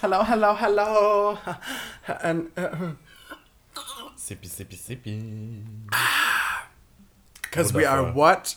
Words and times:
Hello, 0.00 0.22
hello, 0.22 0.54
hello. 0.54 1.38
And, 2.22 2.52
uh, 2.56 2.92
Sippy, 4.16 4.46
sippy, 4.46 4.76
sippy. 4.76 5.64
Cause 7.50 7.72
we 7.72 7.84
are 7.84 8.12
what? 8.12 8.54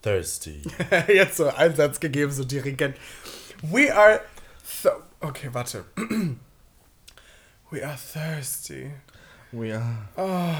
Thirsty. 0.00 0.62
Jetzt 1.08 1.36
so 1.36 1.50
Einsatz 1.50 2.00
gegeben, 2.00 2.32
so 2.32 2.44
Dirigent. 2.44 2.96
We 3.70 3.90
are. 3.90 4.22
Okay, 5.20 5.50
warte. 5.52 5.84
we 7.70 7.82
are 7.82 7.96
thirsty. 7.98 8.90
We 9.52 9.72
are. 9.72 10.08
Oh, 10.16 10.54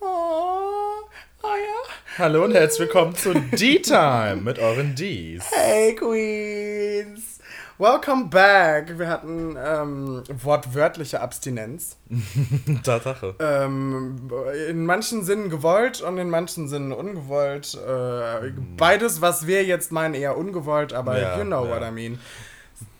oh 0.00 1.56
ja. 1.56 2.18
Hallo 2.18 2.44
und 2.44 2.52
herzlich 2.52 2.88
willkommen 2.88 3.14
zu 3.14 3.32
D-Time 3.32 4.36
mit 4.42 4.58
euren 4.58 4.96
Ds. 4.96 5.44
Hey, 5.52 5.94
Queens. 5.94 7.33
Welcome 7.76 8.26
back. 8.26 8.98
Wir 8.98 9.08
hatten 9.08 9.56
ähm, 9.58 10.22
wortwörtliche 10.42 11.20
Abstinenz. 11.20 11.96
Tatsache. 12.84 13.34
Ähm, 13.40 14.30
in 14.68 14.86
manchen 14.86 15.24
Sinnen 15.24 15.50
gewollt 15.50 16.00
und 16.00 16.18
in 16.18 16.30
manchen 16.30 16.68
Sinnen 16.68 16.92
ungewollt. 16.92 17.74
Äh, 17.74 18.52
beides, 18.76 19.20
was 19.20 19.48
wir 19.48 19.64
jetzt 19.64 19.90
meinen, 19.90 20.14
eher 20.14 20.36
ungewollt, 20.36 20.92
aber 20.92 21.20
Ja, 21.20 21.36
you 21.36 21.44
know 21.44 21.64
ja. 21.66 21.70
what 21.72 21.82
I 21.82 21.90
mean. 21.90 22.18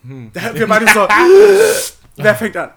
Wir 0.53 0.67
beide 0.69 0.87
so. 0.89 1.09
Wer 2.17 2.35
fängt 2.35 2.57
an? 2.59 2.71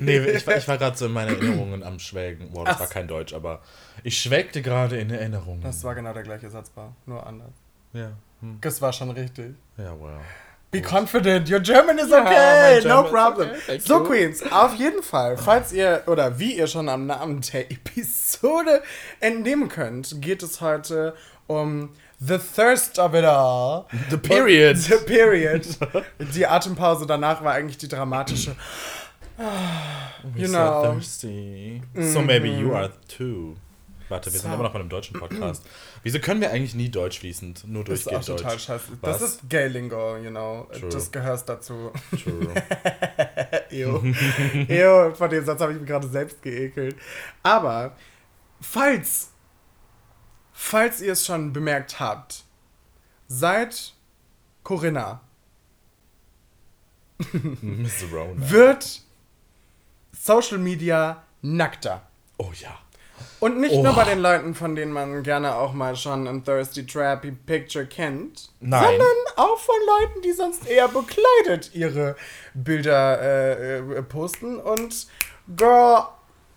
Nee, 0.00 0.18
ich 0.20 0.46
war, 0.46 0.54
war 0.68 0.78
gerade 0.78 0.96
so 0.96 1.04
in 1.06 1.12
meinen 1.12 1.36
Erinnerungen 1.36 1.82
am 1.82 1.98
Schwelgen. 1.98 2.50
Boah, 2.52 2.64
das 2.64 2.76
Ach 2.76 2.80
war 2.80 2.86
kein 2.86 3.06
Deutsch, 3.08 3.34
aber 3.34 3.60
ich 4.04 4.16
schwelgte 4.18 4.62
gerade 4.62 4.98
in 4.98 5.10
Erinnerungen. 5.10 5.60
Das 5.60 5.84
war 5.84 5.94
genau 5.94 6.14
der 6.14 6.22
gleiche 6.22 6.48
Satzbau, 6.48 6.94
nur 7.04 7.26
anders. 7.26 7.52
ja. 7.92 8.12
Hm. 8.40 8.56
Das 8.62 8.80
war 8.80 8.90
schon 8.94 9.10
richtig. 9.10 9.54
Ja, 9.76 9.90
well. 10.00 10.18
Be 10.72 10.80
confident, 10.80 11.48
your 11.50 11.58
German 11.60 11.98
is 11.98 12.10
Ja, 12.10 12.20
okay, 12.22 12.80
mein 12.80 12.88
no 12.88 13.02
German 13.02 13.10
problem. 13.10 13.50
okay, 13.50 13.78
so. 13.80 14.04
Queens, 14.04 14.42
auf 14.52 14.74
jeden 14.76 15.02
Fall, 15.02 15.36
falls 15.36 15.72
ihr 15.72 16.04
oder 16.06 16.38
wie 16.38 16.56
ihr 16.56 16.68
schon 16.68 16.88
am 16.88 17.06
Namen 17.06 17.40
der 17.52 17.70
Episode 17.72 18.80
entnehmen 19.18 19.68
könnt, 19.68 20.20
geht 20.22 20.44
es 20.44 20.60
heute 20.60 21.14
um 21.48 21.90
The 22.20 22.38
Thirst 22.38 23.00
of 23.00 23.14
It 23.14 23.24
All. 23.24 23.86
The 24.10 24.16
period. 24.18 24.76
Und, 24.76 24.82
the 24.84 24.96
Period. 25.06 25.66
Die 26.34 26.46
Atempause 26.46 27.04
danach 27.06 27.42
war 27.42 27.54
eigentlich 27.54 27.78
die 27.78 27.88
dramatische. 27.88 28.54
You 30.36 30.46
so 30.46 30.52
know. 30.52 30.82
thirsty. 30.82 31.82
So 31.98 32.20
maybe 32.20 32.46
you 32.46 32.74
are 32.74 32.90
too. 33.08 33.56
Warte, 34.10 34.32
wir 34.32 34.38
sind 34.38 34.50
So. 34.50 34.54
immer 34.54 34.64
noch 34.64 34.72
bei 34.72 34.80
einem 34.80 34.88
deutschen 34.88 35.18
Podcast. 35.18 35.64
Wieso 36.02 36.18
können 36.18 36.40
wir 36.40 36.50
eigentlich 36.50 36.74
nie 36.74 36.88
Deutsch 36.88 37.18
fließend? 37.20 37.66
Nur 37.66 37.84
Das 37.84 38.00
ist 38.00 38.06
auch 38.08 38.12
durchgehend 38.12 38.38
total 38.38 38.52
Deutsch. 38.52 38.64
scheiße. 38.64 38.84
Was? 39.02 39.18
Das 39.18 39.30
ist 39.30 39.48
Gay-Lingo, 39.50 40.16
you 40.16 40.30
know. 40.30 40.66
True. 40.72 40.88
Das 40.88 41.10
gehört 41.12 41.48
dazu. 41.48 41.92
True. 42.10 42.54
Ew. 43.70 44.00
Ew, 44.68 45.14
von 45.14 45.30
dem 45.30 45.44
Satz 45.44 45.60
habe 45.60 45.72
ich 45.74 45.78
mich 45.78 45.86
gerade 45.88 46.08
selbst 46.08 46.40
geekelt. 46.42 46.96
Aber, 47.42 47.96
falls, 48.60 49.30
falls 50.52 51.00
ihr 51.02 51.12
es 51.12 51.26
schon 51.26 51.52
bemerkt 51.52 52.00
habt, 52.00 52.44
seit 53.28 53.94
Corinna 54.62 55.20
Miss 57.60 58.04
Rona. 58.10 58.50
wird 58.50 59.02
Social 60.12 60.58
Media 60.58 61.22
nackter. 61.42 62.08
Oh 62.38 62.52
ja. 62.54 62.78
Und 63.40 63.58
nicht 63.60 63.74
Oh. 63.74 63.82
nur 63.82 63.94
bei 63.94 64.04
den 64.04 64.20
Leuten, 64.20 64.54
von 64.54 64.74
denen 64.76 64.92
man 64.92 65.22
gerne 65.22 65.54
auch 65.54 65.72
mal 65.72 65.96
schon 65.96 66.26
ein 66.28 66.44
Thirsty 66.44 66.86
Trappy 66.86 67.32
Picture 67.32 67.86
kennt, 67.86 68.50
Nein. 68.60 68.82
sondern 68.84 69.06
auch 69.36 69.58
von 69.58 69.74
Leuten, 70.00 70.22
die 70.22 70.32
sonst 70.32 70.68
eher 70.68 70.88
bekleidet 70.88 71.70
ihre 71.74 72.16
Bilder 72.54 73.20
äh, 73.20 73.78
äh, 73.78 74.02
posten. 74.02 74.58
Und 74.58 75.06
Girl, 75.56 76.02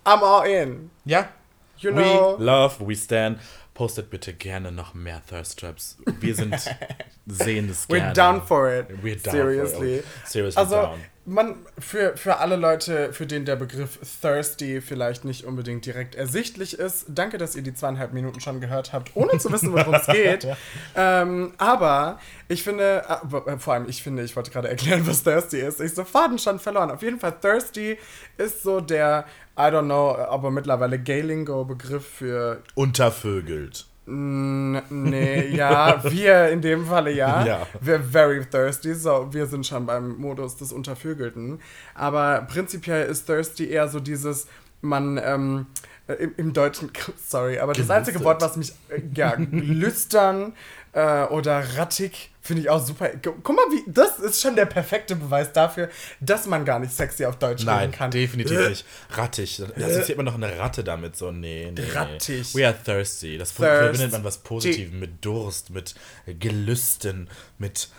I'm 0.06 0.22
all 0.22 0.46
in. 0.48 0.90
Ja. 1.06 1.30
You 1.78 1.92
know. 1.92 2.36
We 2.38 2.44
love, 2.44 2.76
we 2.88 2.96
stand. 2.96 3.40
Postet 3.74 4.10
bitte 4.10 4.34
gerne 4.34 4.72
noch 4.72 4.94
mehr 4.94 5.22
Thirst 5.28 5.60
Traps. 5.60 5.98
Wir 6.20 6.36
sind 6.36 6.56
sehen 7.26 7.70
es 7.70 7.88
We're 7.90 7.98
gerne. 7.98 8.14
down 8.14 8.42
for 8.42 8.72
it. 8.72 8.88
We're 9.02 9.16
down 9.16 9.32
Seriously. 9.34 9.78
for 9.78 9.86
it. 9.86 10.06
Seriously 10.26 10.60
Also, 10.60 10.76
down. 10.76 11.00
man, 11.26 11.56
für, 11.80 12.16
für 12.18 12.38
alle 12.38 12.56
Leute, 12.58 13.14
für 13.14 13.26
den 13.26 13.46
der 13.46 13.56
Begriff 13.56 13.98
thirsty 14.22 14.82
vielleicht 14.82 15.24
nicht 15.26 15.46
unbedingt 15.46 15.86
direkt 15.86 16.16
ersichtlich 16.16 16.78
ist, 16.78 17.06
danke, 17.08 17.38
dass 17.38 17.56
ihr 17.56 17.62
die 17.64 17.74
zweieinhalb 17.74 18.14
Minuten 18.14 18.42
schon 18.42 18.60
gehört 18.62 18.92
habt, 18.94 19.12
ohne 19.16 19.38
zu 19.40 19.52
wissen, 19.52 19.72
worum 19.74 19.94
es 19.96 20.06
geht. 20.06 20.46
ähm, 20.96 21.54
aber 21.58 22.20
ich 22.50 22.62
finde, 22.62 23.06
äh, 23.48 23.58
vor 23.58 23.74
allem 23.74 23.88
ich 23.90 24.04
finde, 24.04 24.22
ich 24.24 24.36
wollte 24.36 24.52
gerade 24.52 24.68
erklären, 24.68 25.08
was 25.08 25.24
thirsty 25.24 25.60
ist. 25.62 25.80
Ich 25.82 25.94
so 25.96 26.04
Faden 26.04 26.38
schon 26.38 26.60
verloren. 26.60 26.92
Auf 26.92 27.02
jeden 27.02 27.20
Fall, 27.20 27.34
thirsty 27.40 27.98
ist 28.38 28.62
so 28.64 28.82
der, 28.82 29.26
I 29.58 29.62
don't 29.72 29.86
know, 29.86 30.16
aber 30.16 30.52
mittlerweile 30.52 31.00
Gay-Lingo-Begriff 31.00 32.06
für 32.06 32.62
Untervögelt. 32.76 33.63
Nee, 34.06 35.48
ja, 35.56 36.04
wir 36.04 36.50
in 36.50 36.62
dem 36.62 36.86
Falle 36.86 37.12
ja. 37.12 37.46
Ja. 37.46 37.68
We're 37.82 38.00
very 38.00 38.46
thirsty, 38.46 38.94
so 38.94 39.30
wir 39.32 39.46
sind 39.46 39.66
schon 39.66 39.86
beim 39.86 40.18
Modus 40.18 40.58
des 40.58 40.74
Untervögelten. 40.74 41.60
Aber 41.96 42.42
prinzipiell 42.42 43.08
ist 43.08 43.26
thirsty 43.26 43.70
eher 43.70 43.88
so 43.88 44.00
dieses, 44.00 44.48
man 44.82 45.18
ähm, 45.24 45.68
äh, 46.08 46.16
im, 46.16 46.34
im 46.36 46.54
Deutschen, 46.54 46.92
sorry, 47.18 47.60
aber 47.60 47.74
das 47.74 47.90
einzige. 47.90 48.22
Wort, 48.24 48.42
was 48.42 48.58
mich, 48.58 48.74
äh, 48.90 49.02
ja, 49.16 49.36
lüstern 49.38 50.54
äh, 50.94 51.24
oder 51.26 51.64
rattig, 51.78 52.32
finde 52.42 52.62
ich 52.64 52.70
auch 52.70 52.86
super. 52.86 53.10
Gu- 53.10 53.34
Guck 53.44 53.56
mal, 53.56 53.64
wie, 53.72 53.84
das 53.92 54.20
ist 54.20 54.42
schon 54.42 54.56
der 54.56 54.66
perfekte 54.66 55.16
Beweis 55.16 55.52
dafür, 55.54 55.90
dass 56.20 56.46
man 56.46 56.66
gar 56.66 56.80
nicht 56.80 56.94
sexy 56.94 57.26
auf 57.26 57.38
Deutsch 57.38 57.64
Nein, 57.66 57.80
reden 57.80 57.92
kann. 57.92 58.12
definitiv 58.12 58.58
Äh, 58.60 58.70
nicht. 58.70 58.86
Rattig. 59.12 59.62
Da 59.78 59.86
assoziiert 59.86 60.18
man 60.18 60.26
noch 60.26 60.36
eine 60.36 60.58
Ratte 60.60 60.84
damit. 60.84 61.16
So, 61.16 61.32
nee, 61.32 61.72
nee. 61.76 61.84
Rattig. 61.94 62.54
We 62.56 62.66
are 62.68 62.76
thirsty. 62.84 63.38
Das 63.38 63.50
Thirst- 63.56 63.58
verbindet 63.82 64.12
man 64.12 64.24
was 64.24 64.38
Positives 64.40 64.94
mit 64.94 65.24
Durst, 65.26 65.70
mit 65.72 65.96
Gelüsten, 66.28 67.30
mit. 67.58 67.90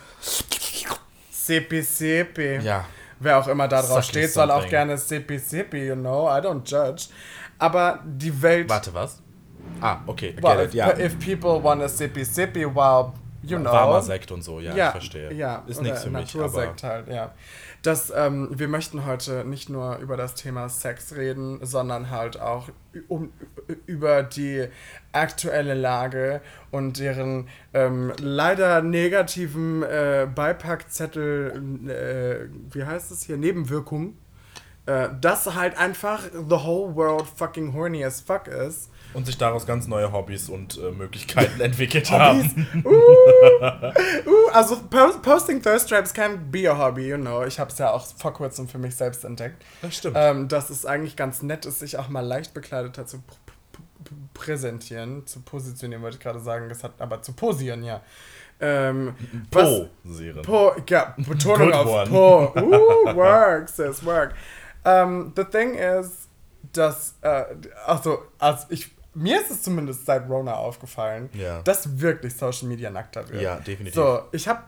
Sipi, 1.31 1.81
sipi. 1.81 2.55
Ja. 2.61 2.85
Wer 3.19 3.37
auch 3.39 3.47
immer 3.47 3.67
da 3.67 3.77
drauf 3.81 4.03
Sucking 4.03 4.09
steht, 4.09 4.33
soll 4.33 4.49
auch 4.51 4.55
something. 4.55 4.69
gerne 4.71 4.97
sippy 4.97 5.37
sippy, 5.39 5.87
you 5.87 5.95
know, 5.95 6.27
I 6.27 6.39
don't 6.41 6.63
judge. 6.69 7.05
Aber 7.57 8.03
die 8.05 8.41
Welt. 8.41 8.69
Warte, 8.69 8.93
was? 8.93 9.21
Ah, 9.81 10.01
okay. 10.07 10.33
Get 10.33 10.43
well, 10.43 10.59
it, 10.59 10.69
if, 10.69 10.73
ja. 10.73 10.97
if 10.97 11.19
people 11.19 11.61
wanna 11.61 11.87
sippy 11.87 12.25
sippy, 12.25 12.65
well, 12.65 13.13
you 13.43 13.59
know. 13.59 13.71
Warmer 13.71 14.01
Sekt 14.01 14.31
und 14.31 14.43
so, 14.43 14.59
ja, 14.59 14.75
ja, 14.75 14.87
ich 14.87 14.91
verstehe. 14.91 15.33
Ja, 15.33 15.63
Ist 15.67 15.81
nichts 15.81 16.03
für 16.03 16.09
mich. 16.09 16.33
Aber 16.35 16.45
Natursekt 16.45 16.83
halt, 16.83 17.07
ja. 17.07 17.33
Das, 17.81 18.11
ähm, 18.15 18.49
wir 18.51 18.67
möchten 18.67 19.05
heute 19.05 19.45
nicht 19.45 19.69
nur 19.69 19.97
über 19.97 20.17
das 20.17 20.33
Thema 20.33 20.69
Sex 20.69 21.15
reden, 21.15 21.59
sondern 21.61 22.09
halt 22.09 22.39
auch 22.41 22.69
um, 23.07 23.31
über 23.85 24.23
die 24.23 24.67
aktuelle 25.11 25.75
Lage 25.75 26.41
und 26.71 26.99
deren 26.99 27.47
ähm, 27.73 28.11
leider 28.19 28.81
negativen 28.81 29.83
äh, 29.83 30.27
Beipackzettel, 30.33 31.61
äh, 31.87 32.73
wie 32.73 32.85
heißt 32.85 33.11
es 33.11 33.23
hier, 33.23 33.37
Nebenwirkungen. 33.37 34.17
Äh, 34.87 35.09
dass 35.19 35.51
halt 35.55 35.77
einfach 35.79 36.21
the 36.31 36.55
whole 36.55 36.95
world 36.95 37.25
fucking 37.25 37.73
horny 37.73 38.03
as 38.05 38.21
fuck 38.21 38.47
ist. 38.47 38.91
Und 39.13 39.25
sich 39.25 39.37
daraus 39.37 39.65
ganz 39.65 39.87
neue 39.87 40.11
Hobbys 40.11 40.49
und 40.49 40.77
äh, 40.77 40.91
Möglichkeiten 40.91 41.59
entwickelt 41.61 42.11
haben. 42.11 42.67
Uh, 44.25 44.49
also 44.53 44.77
po 44.89 45.09
posting 45.21 45.61
thirst 45.61 45.89
traps 45.89 46.13
can 46.13 46.51
be 46.51 46.69
a 46.69 46.77
hobby, 46.77 47.07
you 47.07 47.17
know. 47.17 47.43
Ich 47.43 47.59
habe 47.59 47.71
es 47.71 47.77
ja 47.77 47.91
auch 47.91 48.05
vor 48.17 48.33
kurzem 48.33 48.67
für 48.67 48.77
mich 48.77 48.95
selbst 48.95 49.23
entdeckt. 49.23 49.63
Das 49.81 49.95
stimmt. 49.95 50.15
Ähm, 50.19 50.47
dass 50.47 50.69
es 50.69 50.85
eigentlich 50.85 51.15
ganz 51.15 51.41
nett 51.41 51.65
ist, 51.65 51.79
sich 51.79 51.97
auch 51.97 52.09
mal 52.09 52.21
leicht 52.25 52.53
bekleideter 52.53 53.05
zu 53.05 53.17
pr- 53.17 53.21
pr- 53.73 54.09
pr- 54.09 54.13
präsentieren, 54.33 55.25
zu 55.27 55.41
positionieren, 55.41 56.03
wollte 56.03 56.17
ich 56.17 56.23
gerade 56.23 56.39
sagen, 56.39 56.69
das 56.69 56.83
hat 56.83 56.93
aber 56.99 57.21
zu 57.21 57.33
posieren, 57.33 57.83
ja. 57.83 58.01
Ähm, 58.59 59.15
Posieren. 59.51 60.41
Po, 60.43 60.71
ja, 60.89 61.13
Betonung 61.17 61.73
auf 61.73 61.87
one. 61.87 62.09
Po. 62.09 62.53
Uh, 62.59 63.15
work, 63.15 63.67
sis, 63.69 64.03
work. 64.05 64.33
Um, 64.85 65.33
the 65.35 65.43
thing 65.43 65.75
is, 65.75 66.27
dass, 66.71 67.15
äh, 67.21 67.43
also, 67.85 68.23
also 68.39 68.65
ich, 68.69 68.94
mir 69.15 69.41
ist 69.41 69.49
es 69.49 69.63
zumindest 69.63 70.05
seit 70.05 70.29
Rona 70.29 70.55
aufgefallen, 70.55 71.29
Ja. 71.33 71.61
dass 71.63 71.99
wirklich 71.99 72.35
Social 72.35 72.67
Media 72.67 72.89
nackter 72.89 73.27
wird. 73.29 73.41
Ja, 73.41 73.55
definitiv. 73.55 73.95
So, 73.95 74.23
ich 74.31 74.47
habe 74.47 74.63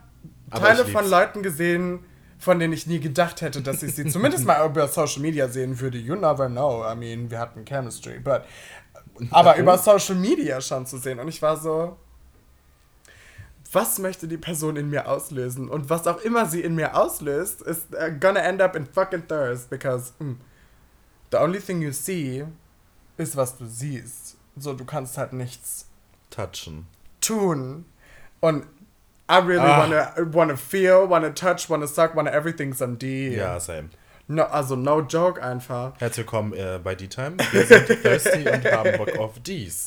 Teile 0.50 0.82
ich 0.82 0.92
von. 0.92 1.08
Leuten 1.08 1.42
gesehen, 1.42 2.00
von 2.38 2.58
denen 2.58 2.72
ich 2.72 2.86
nie 2.86 2.98
gedacht 3.00 3.42
hätte, 3.42 3.60
dass 3.60 3.82
ich 3.82 3.94
sie 3.94 4.06
zumindest 4.10 4.46
mal 4.46 4.64
über 4.66 4.88
Social 4.88 5.20
Media 5.20 5.48
sehen 5.48 5.78
würde. 5.78 5.98
You 5.98 6.14
never 6.14 6.48
know. 6.48 6.84
I 6.90 6.96
mean, 6.96 7.30
wir 7.30 7.38
hatten 7.38 7.64
Chemistry, 7.64 8.18
but 8.18 8.42
aber 9.30 9.56
über 9.56 9.76
Social 9.78 10.14
Media 10.14 10.60
schon 10.60 10.86
zu 10.86 10.96
sehen. 10.98 11.18
Und 11.18 11.28
ich 11.28 11.42
war 11.42 11.56
so, 11.56 11.96
was 13.72 13.98
möchte 13.98 14.26
die 14.28 14.38
Person 14.38 14.76
in 14.76 14.88
mir 14.88 15.08
auslösen? 15.08 15.68
Und 15.68 15.90
was 15.90 16.06
auch 16.06 16.20
immer 16.22 16.46
sie 16.46 16.62
in 16.62 16.74
mir 16.74 16.96
auslöst, 16.96 17.60
ist 17.62 17.92
uh, 17.92 18.10
gonna 18.18 18.40
end 18.40 18.62
up 18.62 18.74
in 18.76 18.86
fucking 18.86 19.26
thirst, 19.28 19.68
because 19.68 20.12
hm, 20.18 20.40
the 21.30 21.36
only 21.38 21.60
thing 21.60 21.82
you 21.82 21.92
see 21.92 22.46
ist, 23.18 23.36
was 23.36 23.58
du 23.58 23.66
siehst. 23.66 24.37
So, 24.60 24.74
du 24.74 24.84
kannst 24.84 25.18
halt 25.18 25.32
nichts 25.32 25.86
Touchen. 26.30 26.86
tun. 27.20 27.84
Und 28.40 28.64
I 29.30 29.34
really 29.36 29.58
Ah. 29.60 29.78
wanna, 29.80 30.12
wanna 30.34 30.56
feel, 30.56 31.08
wanna 31.08 31.30
touch, 31.30 31.68
wanna 31.68 31.86
suck, 31.86 32.14
wanna 32.14 32.30
everything 32.30 32.72
some 32.72 32.96
D. 32.96 33.36
Ja, 33.36 33.58
same. 33.60 33.90
No, 34.26 34.44
also 34.44 34.76
no 34.76 35.00
joke 35.00 35.42
einfach. 35.42 35.98
Herzlich 36.00 36.26
willkommen 36.26 36.52
äh, 36.52 36.78
bei 36.82 36.94
D-Time. 36.94 37.36
Wir 37.52 37.66
sind 37.66 37.86
thirsty 38.02 38.48
und 38.48 38.64
haben 38.70 38.96
Bock 38.98 39.16
auf 39.18 39.40
dies. 39.40 39.86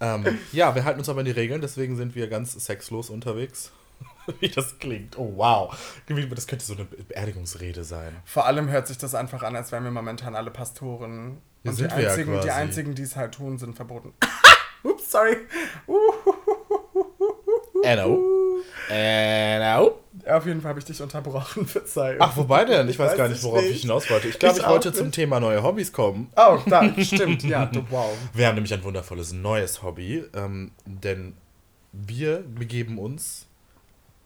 Ähm, 0.00 0.38
ja, 0.52 0.74
wir 0.74 0.84
halten 0.84 0.98
uns 0.98 1.08
aber 1.08 1.20
an 1.20 1.26
die 1.26 1.30
Regeln, 1.30 1.60
deswegen 1.60 1.96
sind 1.96 2.14
wir 2.14 2.28
ganz 2.28 2.52
sexlos 2.52 3.10
unterwegs. 3.10 3.70
Wie 4.40 4.48
das 4.48 4.78
klingt. 4.78 5.18
Oh, 5.18 5.32
wow. 5.36 5.76
Das 6.34 6.46
könnte 6.46 6.64
so 6.64 6.74
eine 6.74 6.84
Beerdigungsrede 6.84 7.84
sein. 7.84 8.16
Vor 8.24 8.46
allem 8.46 8.68
hört 8.70 8.88
sich 8.88 8.96
das 8.98 9.14
einfach 9.14 9.42
an, 9.42 9.56
als 9.56 9.72
wären 9.72 9.84
wir 9.84 9.90
momentan 9.90 10.34
alle 10.34 10.50
Pastoren. 10.50 11.38
Und 11.64 11.78
die 11.78 11.82
wir 11.84 12.00
ja 12.00 12.08
einzigen, 12.10 12.40
die 12.40 12.50
einzigen, 12.50 12.94
die 12.94 13.02
es 13.02 13.16
halt 13.16 13.34
tun, 13.34 13.58
sind 13.58 13.74
verboten. 13.76 14.14
Ups, 14.82 15.10
sorry. 15.10 15.36
Anno. 17.84 18.18
Anno. 18.90 19.98
Auf 20.26 20.46
jeden 20.46 20.60
Fall 20.60 20.70
habe 20.70 20.78
ich 20.78 20.84
dich 20.84 21.00
unterbrochen, 21.00 21.66
Verzeihung. 21.66 22.18
Ach, 22.20 22.36
wobei 22.36 22.64
denn? 22.64 22.88
Ich 22.88 22.98
weiß 22.98 23.12
Weiß 23.12 23.18
gar 23.18 23.28
nicht, 23.28 23.38
ich 23.38 23.44
worauf 23.44 23.62
nicht. 23.62 23.76
ich 23.76 23.80
hinaus 23.82 24.08
wollte. 24.10 24.28
Ich 24.28 24.38
glaube, 24.38 24.56
Ich 24.58 24.62
ich, 24.62 24.68
wollte 24.68 24.88
auch 24.90 24.94
zum 24.94 25.06
nicht. 25.06 25.14
Thema 25.14 25.40
neue 25.40 25.62
Hobbys 25.62 25.92
kommen. 25.92 26.30
Oh, 26.36 26.58
da, 26.66 26.82
stimmt, 27.02 27.42
ja, 27.42 27.70
wow. 27.90 28.10
Wir 28.34 28.46
haben 28.46 28.54
nämlich 28.54 28.72
ein 28.74 28.82
wundervolles 28.84 29.32
neues 29.32 29.82
Hobby, 29.82 30.24
ähm, 30.34 30.72
denn 30.84 31.34
wir 31.92 32.44
begeben 32.46 32.98
uns 32.98 33.46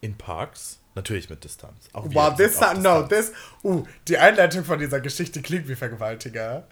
in 0.02 0.18
Parks, 0.18 0.80
natürlich 0.94 1.30
mit 1.30 1.42
Distanz. 1.44 1.88
Auch 1.94 2.04
Wow, 2.12 2.34
this, 2.36 2.60
no, 2.60 3.02
Distanz. 3.04 3.08
this, 3.08 3.32
uh, 3.62 3.84
die 4.06 4.18
Einleitung 4.18 4.64
von 4.64 4.78
dieser 4.78 5.00
Geschichte 5.00 5.40
klingt 5.40 5.66
wie 5.68 5.74
Vergewaltiger. 5.74 6.64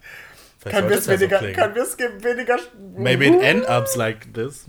Vielleicht 0.63 0.77
Können 0.77 0.89
wir 0.89 0.97
es 0.97 1.05
so 1.05 1.11
weniger, 1.11 1.37
klingen. 1.39 1.53
können 1.55 1.75
wir 1.75 1.83
es 1.83 1.97
ge- 1.97 2.09
weniger... 2.23 2.57
Maybe 2.97 3.25
it 3.25 3.41
end 3.41 3.67
ups 3.69 3.95
like 3.97 4.33
this. 4.33 4.65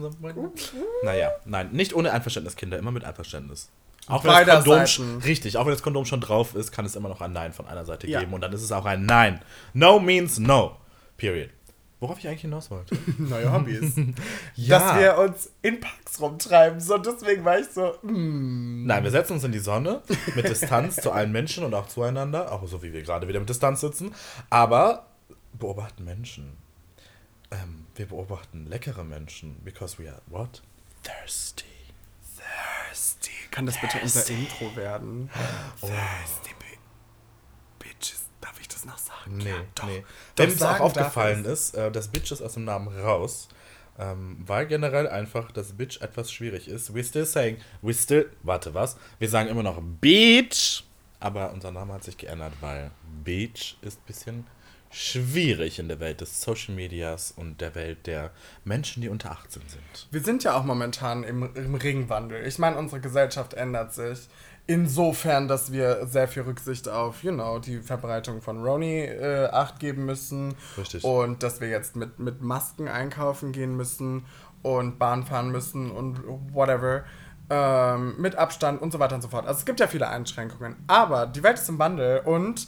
Naja, 1.05 1.31
nein, 1.44 1.70
nicht 1.73 1.94
ohne 1.94 2.12
Einverständnis, 2.12 2.56
Kinder, 2.56 2.79
immer 2.79 2.91
mit 2.91 3.05
Einverständnis. 3.05 3.70
Auch 4.08 4.23
wenn, 4.25 4.46
das 4.46 4.64
Kondom, 4.64 4.87
Seiten. 4.87 5.19
richtig, 5.25 5.56
auch 5.56 5.64
wenn 5.67 5.73
das 5.73 5.82
Kondom 5.82 6.05
schon 6.05 6.20
drauf 6.20 6.55
ist, 6.56 6.73
kann 6.73 6.85
es 6.85 6.94
immer 6.96 7.08
noch 7.08 7.20
ein 7.20 7.32
Nein 7.32 7.52
von 7.52 7.67
einer 7.67 7.85
Seite 7.85 8.06
Ja. 8.08 8.20
geben 8.20 8.35
und 8.35 8.41
dann 8.41 8.52
ist 8.52 8.62
es 8.62 8.70
auch 8.73 8.85
ein 8.85 9.06
Nein. 9.06 9.41
No 9.73 9.99
means 10.00 10.38
no. 10.38 10.76
Period. 11.17 11.50
Worauf 12.00 12.19
ich 12.19 12.26
eigentlich 12.29 12.43
hinaus 12.43 12.70
wollte? 12.70 12.97
Neue 13.19 13.50
Hobbys. 13.52 13.94
Ja. 14.56 14.79
Dass 14.79 14.99
wir 15.00 15.17
uns 15.19 15.50
in 15.62 15.81
Parks 15.81 16.20
rumtreiben. 16.20 16.81
So, 16.81 16.99
deswegen 16.99 17.44
war 17.44 17.58
ich 17.58 17.67
so, 17.69 17.94
mm. 18.02 18.85
Nein, 18.85 19.05
wir 19.05 19.11
setzen 19.11 19.35
uns 19.35 19.44
in 19.44 19.52
die 19.52 19.58
Sonne 19.58 20.02
mit 20.35 20.47
Distanz 20.49 20.97
zu 20.97 21.11
allen 21.12 21.32
Menschen 21.32 21.64
und 21.64 21.73
auch 21.73 21.87
zueinander, 21.88 22.52
auch 22.52 22.67
so 22.69 22.82
wie 22.82 22.93
wir 22.93 23.02
gerade 23.02 23.26
wieder 23.26 23.38
mit 23.40 23.49
Distanz 23.49 23.81
sitzen, 23.81 24.12
aber 24.50 25.06
beobachten 25.58 26.04
Menschen. 26.04 26.56
Ähm, 27.50 27.86
wir 27.94 28.06
beobachten 28.06 28.66
leckere 28.66 29.04
Menschen, 29.04 29.56
because 29.64 29.98
we 30.02 30.08
are 30.10 30.20
what? 30.26 30.62
Thirsty. 31.02 31.64
Thirsty. 32.36 33.30
Kann 33.50 33.66
das 33.66 33.80
bitte 33.80 33.98
unser 34.02 34.28
Intro 34.30 34.74
werden? 34.76 35.30
Oh. 35.80 35.86
Thirsty 35.86 36.54
bi- 36.58 37.84
Bitches. 37.84 38.22
Darf 38.40 38.60
ich 38.60 38.68
das 38.68 38.84
noch 38.84 38.98
sagen? 38.98 39.36
Nee, 39.38 39.50
ja, 39.50 39.56
doch. 39.74 39.84
nee. 39.86 40.04
Dem 40.38 40.48
ist 40.50 40.62
auch 40.62 40.80
aufgefallen 40.80 41.44
ist, 41.44 41.74
äh, 41.74 41.90
das 41.90 42.08
Bitch 42.08 42.30
ist 42.32 42.42
aus 42.42 42.54
dem 42.54 42.64
Namen 42.64 42.88
raus, 42.88 43.48
ähm, 43.98 44.36
weil 44.44 44.66
generell 44.66 45.08
einfach 45.08 45.50
das 45.52 45.72
Bitch 45.72 46.00
etwas 46.02 46.30
schwierig 46.32 46.68
ist. 46.68 46.90
We're 46.90 47.04
still 47.08 47.24
saying, 47.24 47.58
we 47.80 47.94
still, 47.94 48.30
warte, 48.42 48.74
was? 48.74 48.96
Wir 49.18 49.28
sagen 49.30 49.48
immer 49.48 49.62
noch 49.62 49.80
Beach, 49.80 50.84
aber 51.20 51.52
unser 51.52 51.70
Name 51.70 51.94
hat 51.94 52.04
sich 52.04 52.18
geändert, 52.18 52.52
weil 52.60 52.90
Beach 53.24 53.76
ist 53.80 53.98
ein 54.00 54.06
bisschen 54.06 54.46
schwierig 54.94 55.81
in 55.81 55.88
der 55.88 55.99
Welt 55.99 56.20
des 56.20 56.41
Social 56.41 56.75
Medias 56.75 57.32
und 57.32 57.61
der 57.61 57.75
Welt 57.75 58.06
der 58.06 58.31
Menschen, 58.64 59.02
die 59.02 59.08
unter 59.08 59.32
18 59.32 59.62
sind. 59.67 60.08
Wir 60.11 60.23
sind 60.23 60.44
ja 60.44 60.56
auch 60.56 60.64
momentan 60.64 61.25
im, 61.25 61.55
im 61.55 61.75
Ringwandel. 61.75 62.46
Ich 62.46 62.58
meine, 62.58 62.79
unsere 62.79 63.00
Gesellschaft 63.00 63.55
ändert 63.55 63.93
sich. 63.93 64.29
Insofern, 64.67 65.49
dass 65.49 65.73
wir 65.73 66.06
sehr 66.06 66.29
viel 66.29 66.43
Rücksicht 66.43 66.88
auf, 66.88 67.23
you 67.23 67.32
know, 67.32 67.58
die 67.58 67.81
Verbreitung 67.81 68.41
von 68.41 68.64
Roni 68.64 69.00
äh, 69.00 69.49
Acht 69.49 69.79
geben 69.79 70.06
müssen. 70.06 70.55
Richtig. 70.79 71.05
Und 71.05 71.43
dass 71.43 71.61
wir 71.61 71.69
jetzt 71.69 71.97
mit, 71.97 72.19
mit 72.19 72.40
Masken 72.40 72.88
einkaufen 72.88 73.52
gehen 73.52 73.76
müssen 73.76 74.25
und 74.62 74.99
Bahn 74.99 75.26
fahren 75.26 75.50
müssen 75.50 75.90
und 75.90 76.20
whatever. 76.55 77.05
Ähm, 77.50 78.14
mit 78.17 78.37
Abstand 78.37 78.81
und 78.81 78.91
so 78.91 78.99
weiter 78.99 79.17
und 79.17 79.20
so 79.20 79.29
fort. 79.29 79.46
Also 79.46 79.58
es 79.58 79.67
gibt 79.67 79.79
ja 79.79 79.87
viele 79.87 80.08
Einschränkungen. 80.08 80.76
Aber 80.87 81.26
die 81.26 81.43
Welt 81.43 81.58
ist 81.58 81.69
im 81.69 81.79
Wandel 81.79 82.20
und 82.20 82.67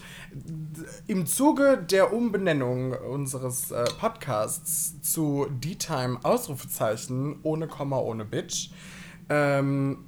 im 1.07 1.25
Zuge 1.25 1.79
der 1.79 2.13
Umbenennung 2.13 2.93
unseres 2.93 3.71
äh, 3.71 3.85
Podcasts 3.99 5.01
zu 5.01 5.47
D-Time 5.51 6.19
Ausrufezeichen 6.23 7.39
ohne 7.43 7.69
Komma, 7.69 7.99
ohne 8.01 8.27
Bitch, 8.27 8.71
ähm, 9.31 10.05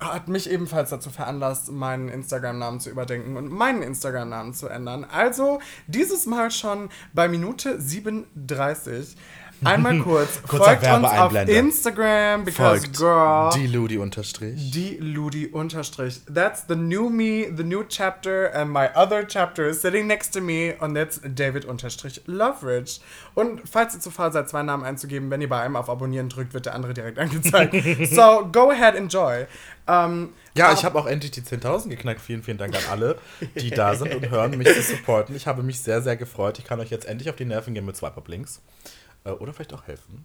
hat 0.00 0.28
mich 0.28 0.50
ebenfalls 0.50 0.90
dazu 0.90 1.10
veranlasst, 1.10 1.70
meinen 1.70 2.08
Instagram-Namen 2.08 2.80
zu 2.80 2.88
überdenken 2.88 3.36
und 3.36 3.50
meinen 3.50 3.82
Instagram-Namen 3.82 4.54
zu 4.54 4.68
ändern. 4.68 5.04
Also 5.04 5.60
dieses 5.86 6.24
Mal 6.24 6.50
schon 6.50 6.88
bei 7.12 7.28
Minute 7.28 7.80
37. 7.80 9.16
Einmal 9.64 9.98
kurz, 10.02 10.38
folgt 10.46 10.82
uns 10.82 11.04
auf. 11.04 11.34
Instagram, 11.34 12.44
because 12.44 12.80
Folgt 12.80 12.96
girl... 12.96 13.50
die 13.54 13.66
Ludi 13.66 13.98
unterstrich. 13.98 14.70
Die 14.70 14.96
Ludi 14.98 15.46
unterstrich. 15.46 16.20
That's 16.32 16.64
the 16.68 16.76
new 16.76 17.08
me, 17.08 17.46
the 17.56 17.64
new 17.64 17.82
chapter, 17.84 18.52
and 18.54 18.70
my 18.70 18.88
other 18.94 19.26
chapter 19.26 19.66
is 19.66 19.80
sitting 19.80 20.06
next 20.06 20.32
to 20.34 20.40
me 20.40 20.74
und 20.80 20.94
that's 20.94 21.20
David 21.24 21.64
unterstrich 21.64 22.20
Loveridge. 22.26 23.00
Und 23.34 23.62
falls 23.68 23.94
ihr 23.94 24.00
zu 24.00 24.10
faul 24.10 24.32
seid, 24.32 24.48
zwei 24.48 24.62
Namen 24.62 24.84
einzugeben, 24.84 25.30
wenn 25.30 25.40
ihr 25.40 25.48
bei 25.48 25.60
einem 25.60 25.76
auf 25.76 25.88
Abonnieren 25.88 26.28
drückt, 26.28 26.54
wird 26.54 26.66
der 26.66 26.74
andere 26.74 26.94
direkt 26.94 27.18
angezeigt. 27.18 27.74
so, 28.10 28.48
go 28.52 28.70
ahead, 28.70 28.94
enjoy. 28.94 29.46
Ähm, 29.88 30.30
Ja, 30.56 30.72
ich 30.72 30.84
habe 30.84 30.98
auch 30.98 31.06
endlich 31.06 31.30
die 31.30 31.42
10.000 31.42 31.88
geknackt. 31.90 32.20
Vielen, 32.20 32.42
vielen 32.42 32.58
Dank 32.58 32.74
an 32.74 32.82
alle, 32.90 33.18
die 33.54 33.70
da 33.70 33.94
sind 33.94 34.14
und 34.14 34.28
hören, 34.30 34.56
mich 34.58 34.68
zu 34.72 34.82
supporten. 34.82 35.36
Ich 35.36 35.46
habe 35.46 35.62
mich 35.62 35.80
sehr, 35.80 36.02
sehr 36.02 36.16
gefreut. 36.16 36.58
Ich 36.58 36.64
kann 36.64 36.80
euch 36.80 36.90
jetzt 36.90 37.06
endlich 37.06 37.30
auf 37.30 37.36
die 37.36 37.44
Nerven 37.44 37.74
gehen 37.74 37.86
mit 37.86 37.96
Swipe-Up-Links. 37.96 38.60
Äh, 39.26 39.32
oder 39.32 39.52
vielleicht 39.52 39.74
auch 39.74 39.86
helfen. 39.86 40.24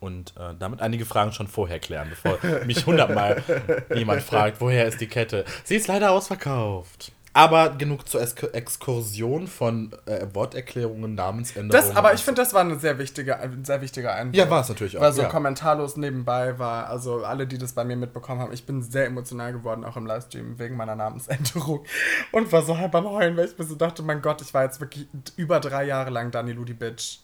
Und 0.00 0.34
äh, 0.36 0.54
damit 0.58 0.80
einige 0.80 1.04
Fragen 1.04 1.32
schon 1.32 1.46
vorher 1.46 1.78
klären, 1.78 2.08
bevor 2.10 2.38
mich 2.66 2.86
hundertmal 2.86 3.42
jemand 3.94 4.22
fragt, 4.22 4.60
woher 4.60 4.86
ist 4.86 5.00
die 5.00 5.06
Kette. 5.06 5.44
Sie 5.62 5.76
ist 5.76 5.86
leider 5.86 6.10
ausverkauft. 6.10 7.12
Aber 7.34 7.70
genug 7.70 8.08
zur 8.08 8.20
Esk 8.20 8.42
Exkursion 8.52 9.46
von 9.46 9.92
äh, 10.04 10.26
Worterklärungen, 10.34 11.14
Namensänderungen. 11.14 11.70
das, 11.70 11.96
aber 11.96 12.12
ich 12.12 12.20
finde, 12.20 12.42
das 12.42 12.52
war 12.52 12.60
eine 12.60 12.78
sehr 12.78 12.98
wichtige, 12.98 13.38
ein 13.38 13.64
sehr 13.64 13.80
wichtiger 13.80 14.12
Einblick. 14.12 14.38
Ja, 14.38 14.50
war 14.50 14.60
es 14.60 14.68
natürlich 14.68 14.98
auch, 14.98 15.00
Weil 15.00 15.12
so 15.14 15.22
ja. 15.22 15.28
kommentarlos 15.28 15.96
nebenbei 15.96 16.58
war, 16.58 16.88
also 16.88 17.24
alle, 17.24 17.46
die 17.46 17.56
das 17.56 17.72
bei 17.72 17.84
mir 17.84 17.96
mitbekommen 17.96 18.40
haben, 18.40 18.52
ich 18.52 18.66
bin 18.66 18.82
sehr 18.82 19.06
emotional 19.06 19.52
geworden, 19.52 19.84
auch 19.84 19.96
im 19.96 20.04
Livestream, 20.04 20.58
wegen 20.58 20.76
meiner 20.76 20.94
Namensänderung. 20.96 21.84
Und 22.32 22.52
war 22.52 22.62
so 22.62 22.76
halb 22.76 22.94
am 22.94 23.08
Heulen, 23.08 23.36
weil 23.36 23.46
ich 23.46 23.56
mir 23.56 23.64
so 23.64 23.76
dachte, 23.76 24.02
mein 24.02 24.20
Gott, 24.20 24.42
ich 24.42 24.52
war 24.52 24.64
jetzt 24.64 24.80
wirklich 24.80 25.06
über 25.36 25.58
drei 25.60 25.84
Jahre 25.84 26.10
lang 26.10 26.32
Dani 26.32 26.52
Ludi 26.52 26.74
Bitch. 26.74 27.20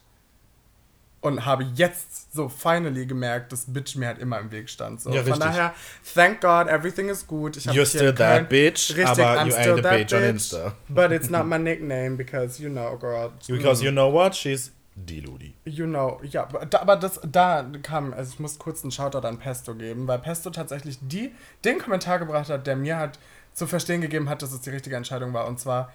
Und 1.20 1.44
habe 1.44 1.64
jetzt 1.74 2.32
so 2.32 2.48
finally 2.48 3.04
gemerkt, 3.04 3.50
dass 3.50 3.64
Bitch 3.66 3.96
mir 3.96 4.06
halt 4.06 4.18
immer 4.18 4.38
im 4.38 4.52
Weg 4.52 4.70
stand. 4.70 5.00
So. 5.00 5.10
Ja, 5.10 5.24
Von 5.24 5.40
daher, 5.40 5.74
thank 6.14 6.40
God, 6.40 6.68
everything 6.68 7.08
is 7.08 7.26
good. 7.26 7.56
Ich 7.56 7.66
You're 7.66 7.84
still 7.84 8.14
that 8.14 8.48
bitch, 8.48 8.90
Richtig, 8.90 9.04
aber 9.04 9.40
I'm 9.40 9.46
you 9.46 9.52
still 9.52 9.78
ain't 9.78 9.86
a 9.86 9.90
bitch 9.90 10.14
on 10.14 10.22
Insta. 10.22 10.72
But 10.88 11.10
it's 11.10 11.28
not 11.28 11.46
my 11.46 11.58
nickname, 11.58 12.16
because 12.16 12.62
you 12.62 12.68
know, 12.68 12.96
girl. 12.96 13.32
Because 13.48 13.82
you 13.82 13.90
know 13.90 14.12
what? 14.12 14.36
She's 14.36 14.70
die 15.06 15.20
Ludi. 15.20 15.54
You 15.64 15.86
know, 15.86 16.20
ja, 16.22 16.42
aber 16.42 16.66
da, 16.66 16.80
aber 16.80 16.96
das, 16.96 17.20
da 17.24 17.64
kam, 17.82 18.12
also 18.12 18.32
ich 18.32 18.40
muss 18.40 18.58
kurz 18.58 18.82
einen 18.82 18.90
Shoutout 18.90 19.26
an 19.26 19.38
Pesto 19.38 19.74
geben, 19.74 20.06
weil 20.06 20.18
Pesto 20.18 20.50
tatsächlich 20.50 20.98
die, 21.00 21.32
den 21.64 21.78
Kommentar 21.78 22.18
gebracht 22.18 22.48
hat, 22.48 22.66
der 22.66 22.76
mir 22.76 22.96
hat 22.96 23.18
zu 23.54 23.66
verstehen 23.66 24.00
gegeben 24.00 24.28
hat, 24.28 24.42
dass 24.42 24.52
es 24.52 24.60
die 24.60 24.70
richtige 24.70 24.96
Entscheidung 24.96 25.32
war. 25.32 25.46
Und 25.46 25.58
zwar, 25.60 25.92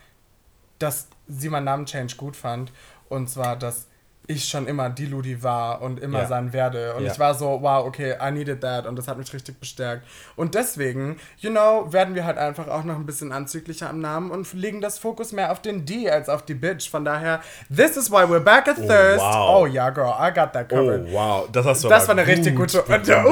dass 0.80 1.08
sie 1.28 1.50
meinen 1.50 1.66
Namen-Change 1.66 2.16
gut 2.18 2.36
fand. 2.36 2.72
Und 3.10 3.30
zwar, 3.30 3.58
dass 3.58 3.88
ich 4.26 4.46
schon 4.48 4.68
immer 4.68 4.90
die 4.90 5.06
Ludi 5.06 5.44
war 5.44 5.82
und 5.82 6.00
immer 6.00 6.20
Ja. 6.22 6.28
sein 6.28 6.54
werde. 6.54 6.94
Und 6.96 7.04
Ja. 7.04 7.12
ich 7.12 7.20
war 7.20 7.34
so, 7.36 7.62
wow, 7.62 7.86
okay, 7.86 8.16
I 8.22 8.32
needed 8.32 8.62
that. 8.62 8.86
Und 8.88 8.96
das 8.98 9.08
hat 9.10 9.18
mich 9.18 9.34
richtig 9.34 9.60
bestärkt. 9.60 10.06
Und 10.38 10.56
deswegen, 10.56 11.18
you 11.40 11.50
know, 11.52 11.92
werden 11.92 12.16
wir 12.16 12.24
halt 12.26 12.38
einfach 12.38 12.70
auch 12.70 12.86
noch 12.86 12.96
ein 12.96 13.06
bisschen 13.06 13.34
anzüglicher 13.34 13.90
am 13.90 14.00
Namen 14.00 14.32
und 14.32 14.52
legen 14.54 14.80
das 14.80 14.98
Fokus 14.98 15.34
mehr 15.34 15.52
auf 15.52 15.62
den 15.62 15.86
D 15.86 16.10
als 16.10 16.30
auf 16.30 16.44
die 16.44 16.54
Bitch. 16.54 16.90
Von 16.90 17.04
daher, 17.04 17.42
this 17.76 17.98
is 17.98 18.10
why 18.10 18.24
we're 18.24 18.40
back 18.40 18.68
at 18.70 18.78
Oh, 18.80 18.88
Thirst. 18.88 19.20
wow. 19.20 19.60
Oh 19.62 19.66
ja, 19.66 19.90
girl, 19.90 20.14
I 20.18 20.32
got 20.34 20.54
that 20.54 20.72
Oh, 20.72 20.76
covered. 20.78 21.12
wow. 21.12 21.50
Das 21.52 21.66
hast 21.66 21.84
du 21.84 21.90
Das 21.90 22.08
war 22.08 22.18
eine 22.18 22.26
richtig 22.26 22.56
gut 22.56 22.72
gute- 22.72 22.84
begründet. 22.84 23.26
Uh! 23.26 23.30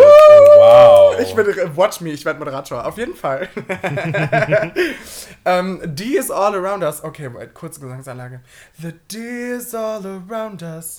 wow. 0.58 1.16
Ich 1.22 1.34
bin, 1.34 1.46
watch 1.76 2.02
me, 2.02 2.10
ich 2.10 2.26
werde 2.26 2.40
Moderator. 2.40 2.86
Auf 2.86 2.98
jeden 2.98 3.16
Fall. 3.16 3.48
ähm, 5.46 5.80
D 5.86 6.18
is 6.18 6.30
all 6.30 6.54
around 6.56 6.84
us. 6.84 7.04
Okay, 7.04 7.30
wait, 7.34 7.54
kurze 7.54 7.80
Gesangsanlage. 7.80 8.42
The 8.82 8.94
D 9.12 9.18
is 9.56 9.74
all 9.74 10.02
around 10.06 10.62
us. 10.64 10.91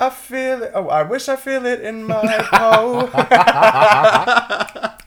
I 0.00 0.10
feel 0.10 0.62
it. 0.62 0.70
Oh, 0.74 0.88
I 0.88 1.02
wish 1.08 1.28
I 1.28 1.36
feel 1.36 1.64
it 1.66 1.80
in 1.80 2.04
my 2.06 2.14
toe. 2.52 3.08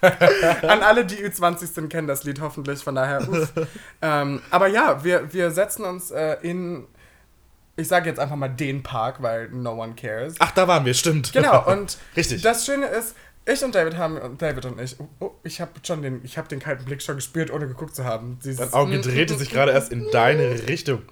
An 0.00 0.82
alle, 0.82 1.04
die 1.04 1.16
Ü20 1.16 1.66
sind, 1.66 1.88
kennen 1.88 2.06
das 2.06 2.24
Lied 2.24 2.40
hoffentlich, 2.40 2.82
von 2.82 2.94
daher. 2.94 3.26
Ähm, 4.00 4.40
aber 4.50 4.68
ja, 4.68 5.02
wir, 5.02 5.32
wir 5.32 5.50
setzen 5.50 5.84
uns 5.84 6.10
äh, 6.10 6.36
in, 6.42 6.86
ich 7.76 7.88
sage 7.88 8.08
jetzt 8.08 8.20
einfach 8.20 8.36
mal 8.36 8.48
den 8.48 8.82
Park, 8.82 9.22
weil 9.22 9.48
no 9.48 9.72
one 9.72 9.94
cares. 9.94 10.36
Ach, 10.38 10.52
da 10.52 10.68
waren 10.68 10.84
wir, 10.84 10.94
stimmt. 10.94 11.32
Genau, 11.32 11.66
und 11.72 11.98
Richtig. 12.16 12.42
das 12.42 12.64
Schöne 12.64 12.86
ist, 12.86 13.16
Ich 13.44 13.64
und 13.64 13.74
David 13.74 13.96
haben, 13.96 14.38
David 14.38 14.66
und 14.66 14.80
ich, 14.80 14.94
oh, 15.00 15.08
oh, 15.20 15.30
ich 15.42 15.60
habe 15.60 15.72
schon 15.82 16.02
den, 16.02 16.20
ich 16.22 16.38
habe 16.38 16.48
den 16.48 16.60
kalten 16.60 16.84
Blick 16.84 17.02
schon 17.02 17.16
gespürt, 17.16 17.50
ohne 17.50 17.66
geguckt 17.66 17.96
zu 17.96 18.04
haben. 18.04 18.38
Dein 18.44 18.72
Auge 18.72 19.00
drehte 19.00 19.34
sich 19.34 19.50
gerade 19.50 19.72
erst 19.72 19.90
in 19.90 20.06
deine 20.12 20.68
Richtung. 20.68 21.02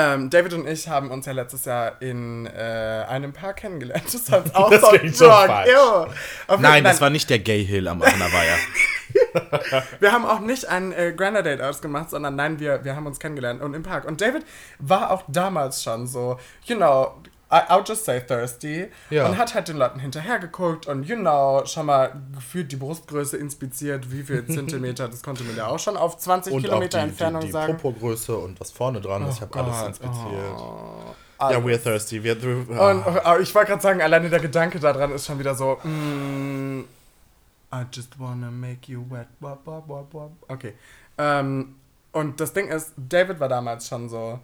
Ähm, 0.00 0.30
David 0.30 0.54
und 0.54 0.66
ich 0.68 0.88
haben 0.88 1.10
uns 1.10 1.26
ja 1.26 1.32
letztes 1.32 1.64
Jahr 1.64 2.00
in 2.00 2.46
äh, 2.46 3.04
einem 3.08 3.32
Park 3.32 3.56
kennengelernt. 3.56 4.04
Das 4.12 4.30
hat 4.30 4.54
auch 4.54 4.70
Das 4.70 4.80
so 4.80 4.90
schon 4.96 5.30
falsch. 5.46 5.70
Auf- 6.46 6.60
Nein, 6.60 6.84
das 6.84 7.00
war 7.00 7.10
nicht 7.10 7.28
der 7.30 7.40
Gay 7.40 7.64
Hill 7.64 7.88
am 7.88 8.00
Weiher. 8.00 8.56
Wir 10.00 10.12
haben 10.12 10.24
auch 10.26 10.40
nicht 10.40 10.66
ein 10.68 10.92
äh, 10.92 11.12
Grander 11.16 11.42
Date 11.42 11.62
ausgemacht, 11.62 12.10
sondern 12.10 12.36
nein, 12.36 12.60
wir, 12.60 12.84
wir 12.84 12.94
haben 12.94 13.06
uns 13.06 13.18
kennengelernt 13.18 13.60
und 13.62 13.74
im 13.74 13.82
Park. 13.82 14.04
Und 14.04 14.20
David 14.20 14.44
war 14.78 15.10
auch 15.10 15.24
damals 15.28 15.82
schon 15.82 16.06
so, 16.06 16.38
you 16.66 16.76
know, 16.76 17.14
I'll 17.50 17.82
just 17.86 18.04
say 18.04 18.20
thirsty. 18.20 18.88
Ja. 19.08 19.26
Und 19.26 19.38
hat 19.38 19.54
halt 19.54 19.68
den 19.68 19.78
Leuten 19.78 20.00
hinterhergeguckt 20.00 20.86
und, 20.86 21.04
you 21.04 21.16
know, 21.16 21.64
schon 21.64 21.86
mal 21.86 22.12
gefühlt 22.34 22.70
die 22.70 22.76
Brustgröße 22.76 23.38
inspiziert, 23.38 24.12
wie 24.12 24.22
viel 24.22 24.46
Zentimeter, 24.54 25.08
das 25.08 25.22
konnte 25.22 25.44
mir 25.44 25.54
der 25.54 25.68
auch 25.68 25.78
schon 25.78 25.96
auf 25.96 26.18
20 26.18 26.52
Und 26.52 26.60
auch 26.60 26.64
Kilometer 26.64 26.98
die, 26.98 27.04
Entfernung 27.04 27.40
die, 27.40 27.46
die 27.46 27.52
sagen. 27.52 27.76
Popogröße 27.78 28.36
und 28.36 28.60
was 28.60 28.70
vorne 28.70 29.00
dran 29.00 29.26
ist. 29.26 29.36
Ich 29.36 29.40
habe 29.40 29.58
alles 29.58 29.88
inspiziert. 29.88 30.58
oh, 30.58 31.14
Ja, 31.40 31.58
we're 31.58 31.82
thirsty. 31.82 32.18
We're 32.20 32.38
through. 32.38 32.68
Und 32.68 33.04
oh, 33.06 33.38
ich 33.40 33.54
wollte 33.54 33.70
gerade 33.70 33.82
sagen, 33.82 34.02
alleine 34.02 34.28
der 34.28 34.40
Gedanke 34.40 34.78
daran 34.78 35.12
ist 35.12 35.24
schon 35.24 35.38
wieder 35.38 35.54
so, 35.54 35.78
mm, 35.82 36.80
I 37.72 37.84
just 37.92 38.18
wanna 38.18 38.50
make 38.50 38.90
you 38.92 39.04
wet. 39.08 39.28
Okay. 40.48 40.74
Ähm, 41.16 41.76
und 42.12 42.40
das 42.40 42.52
Ding 42.52 42.68
ist, 42.68 42.92
David 42.96 43.40
war 43.40 43.48
damals 43.48 43.88
schon 43.88 44.08
so 44.08 44.38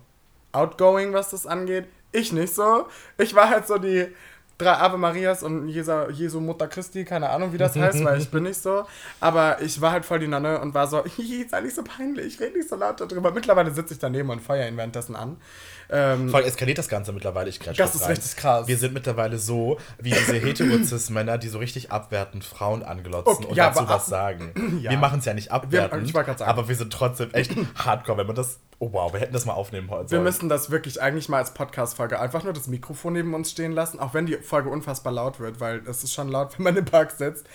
outgoing, 0.53 1.13
was 1.13 1.31
das 1.31 1.47
angeht. 1.47 1.87
Ich 2.15 2.33
nicht 2.33 2.55
so. 2.55 2.87
Ich 3.19 3.35
war 3.35 3.51
halt 3.51 3.67
so 3.67 3.77
die 3.77 4.07
drei 4.57 4.75
Ave 4.75 4.97
Marias 4.99 5.43
und 5.43 5.69
Jesu, 5.69 5.93
Jesu 6.11 6.41
Mutter 6.41 6.69
Christi, 6.69 7.05
keine 7.05 7.29
Ahnung, 7.29 7.53
wie 7.53 7.59
das 7.59 7.75
heißt, 7.75 8.05
weil 8.05 8.21
ich 8.21 8.31
bin 8.31 8.45
nicht 8.45 8.63
so. 8.63 8.87
Aber 9.21 9.61
ich 9.61 9.81
war 9.81 9.93
halt 9.93 10.05
voll 10.05 10.21
die 10.21 10.29
Nonne 10.29 10.61
und 10.61 10.75
war 10.75 10.87
so, 10.87 11.03
sei 11.51 11.61
nicht 11.61 11.75
so 11.75 11.83
peinlich, 11.83 12.39
red 12.41 12.55
nicht 12.55 12.69
so 12.69 12.77
laut 12.77 13.01
darüber. 13.01 13.33
Mittlerweile 13.33 13.73
sitze 13.73 13.95
ich 13.95 14.01
daneben 14.01 14.31
und 14.31 14.41
feuer 14.41 14.69
ihn 14.69 14.77
währenddessen 14.77 15.17
an. 15.17 15.39
Ähm, 15.91 16.31
Voll 16.31 16.45
eskaliert 16.45 16.79
das 16.79 16.89
Ganze 16.89 17.13
mittlerweile. 17.13 17.51
Ich 17.51 17.59
Das 17.59 17.95
ist 17.95 18.03
rein. 18.03 18.11
richtig 18.13 18.37
krass. 18.37 18.67
Wir 18.67 18.79
sind 18.79 18.95
mittlerweile 18.95 19.39
so 19.39 19.79
wie 19.99 20.11
diese 20.11 20.35
Heterozis-Männer, 20.35 21.37
die 21.37 21.49
so 21.49 21.59
richtig 21.59 21.93
abwertend 21.93 22.45
Frauen 22.45 22.83
anglotzen 22.83 23.35
Okay, 23.35 23.47
und 23.49 23.57
ja, 23.57 23.71
dazu 23.71 23.89
was 23.89 24.07
sagen. 24.07 24.53
Ja. 24.85 24.91
Wir 24.91 24.99
machen 24.99 25.21
es 25.21 25.25
ja 25.25 25.35
nicht 25.35 25.53
abwertend, 25.53 26.05
ich 26.05 26.13
sagen. 26.13 26.43
aber 26.43 26.69
wir 26.69 26.75
sind 26.75 26.93
trotzdem 26.93 27.33
echt 27.33 27.53
hardcore, 27.77 28.19
wenn 28.19 28.27
man 28.27 28.37
das... 28.37 28.59
Oh 28.79 28.93
wow, 28.93 29.13
wir 29.13 29.21
hätten 29.21 29.33
das 29.33 29.47
mal 29.47 29.53
aufnehmen 29.53 29.89
heute. 29.91 30.11
Wir 30.11 30.21
müssen 30.21 30.49
das 30.49 30.71
wirklich 30.71 31.01
eigentlich 31.01 31.29
mal 31.29 31.39
als 31.39 31.55
Podcast-Folge 31.55 32.21
einfach 32.21 32.45
nur 32.45 32.53
das 32.53 32.67
Mikrofon 32.67 33.13
neben 33.15 33.35
uns 33.35 33.51
stehen 33.51 33.73
lassen, 33.73 34.01
auch 34.01 34.15
wenn 34.15 34.27
die 34.27 34.37
Folge 34.37 34.69
unfassbar 34.69 35.13
laut 35.13 35.41
wird, 35.41 35.61
weil 35.61 35.79
es 35.87 36.05
ist 36.05 36.13
schon 36.13 36.29
laut, 36.29 36.53
wenn 36.59 36.65
man 36.65 36.77
im 36.77 36.85
Park 36.85 37.13
sitzt. 37.13 37.47